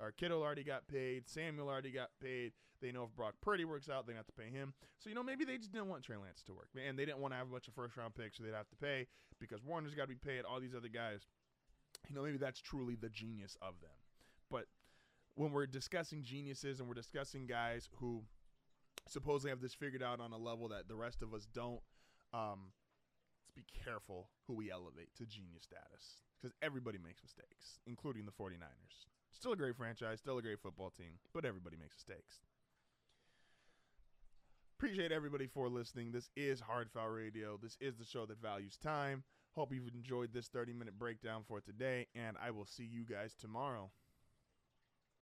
our 0.00 0.12
Kittle 0.12 0.42
already 0.42 0.64
got 0.64 0.86
paid. 0.88 1.28
Samuel 1.28 1.68
already 1.68 1.90
got 1.90 2.10
paid. 2.22 2.52
They 2.80 2.92
know 2.92 3.04
if 3.04 3.16
Brock 3.16 3.34
Purdy 3.40 3.64
works 3.64 3.88
out, 3.88 4.06
they 4.06 4.14
have 4.14 4.26
to 4.26 4.32
pay 4.32 4.50
him. 4.50 4.72
So, 4.98 5.08
you 5.08 5.14
know, 5.14 5.22
maybe 5.22 5.44
they 5.44 5.56
just 5.58 5.72
didn't 5.72 5.88
want 5.88 6.04
Trey 6.04 6.16
Lance 6.16 6.42
to 6.46 6.52
work. 6.52 6.68
And 6.86 6.98
they 6.98 7.04
didn't 7.04 7.18
want 7.18 7.34
to 7.34 7.38
have 7.38 7.48
a 7.48 7.50
bunch 7.50 7.66
of 7.66 7.74
first 7.74 7.96
round 7.96 8.14
picks, 8.14 8.38
so 8.38 8.44
they'd 8.44 8.54
have 8.54 8.68
to 8.68 8.76
pay 8.76 9.06
because 9.40 9.64
Warner's 9.64 9.94
got 9.94 10.04
to 10.04 10.08
be 10.08 10.14
paid, 10.14 10.44
all 10.44 10.60
these 10.60 10.74
other 10.76 10.88
guys. 10.88 11.26
You 12.08 12.14
know, 12.14 12.22
maybe 12.22 12.38
that's 12.38 12.60
truly 12.60 12.94
the 12.94 13.08
genius 13.08 13.56
of 13.60 13.80
them. 13.80 13.90
But 14.50 14.66
when 15.34 15.52
we're 15.52 15.66
discussing 15.66 16.22
geniuses 16.22 16.78
and 16.78 16.88
we're 16.88 16.94
discussing 16.94 17.46
guys 17.46 17.88
who 17.98 18.22
supposedly 19.08 19.50
have 19.50 19.60
this 19.60 19.74
figured 19.74 20.02
out 20.02 20.20
on 20.20 20.32
a 20.32 20.38
level 20.38 20.68
that 20.68 20.88
the 20.88 20.96
rest 20.96 21.22
of 21.22 21.34
us 21.34 21.46
don't, 21.52 21.80
um, 22.32 22.72
let's 23.42 23.52
be 23.56 23.64
careful 23.84 24.28
who 24.46 24.54
we 24.54 24.70
elevate 24.70 25.14
to 25.16 25.26
genius 25.26 25.64
status 25.64 26.22
because 26.40 26.54
everybody 26.62 26.98
makes 26.98 27.22
mistakes, 27.22 27.80
including 27.86 28.24
the 28.24 28.32
49ers. 28.32 29.06
Still 29.32 29.52
a 29.52 29.56
great 29.56 29.76
franchise, 29.76 30.18
still 30.18 30.38
a 30.38 30.42
great 30.42 30.60
football 30.60 30.90
team, 30.90 31.18
but 31.32 31.44
everybody 31.44 31.76
makes 31.76 31.96
mistakes. 31.96 32.40
Appreciate 34.78 35.10
everybody 35.10 35.46
for 35.46 35.68
listening. 35.68 36.12
This 36.12 36.30
is 36.36 36.60
Hard 36.60 36.88
Foul 36.92 37.08
Radio. 37.08 37.58
This 37.60 37.76
is 37.80 37.96
the 37.96 38.04
show 38.04 38.26
that 38.26 38.40
values 38.40 38.76
time. 38.76 39.24
Hope 39.54 39.72
you've 39.72 39.92
enjoyed 39.92 40.32
this 40.32 40.46
30 40.48 40.72
minute 40.72 40.98
breakdown 40.98 41.42
for 41.46 41.60
today, 41.60 42.06
and 42.14 42.36
I 42.40 42.52
will 42.52 42.66
see 42.66 42.84
you 42.84 43.04
guys 43.04 43.34
tomorrow. 43.34 43.90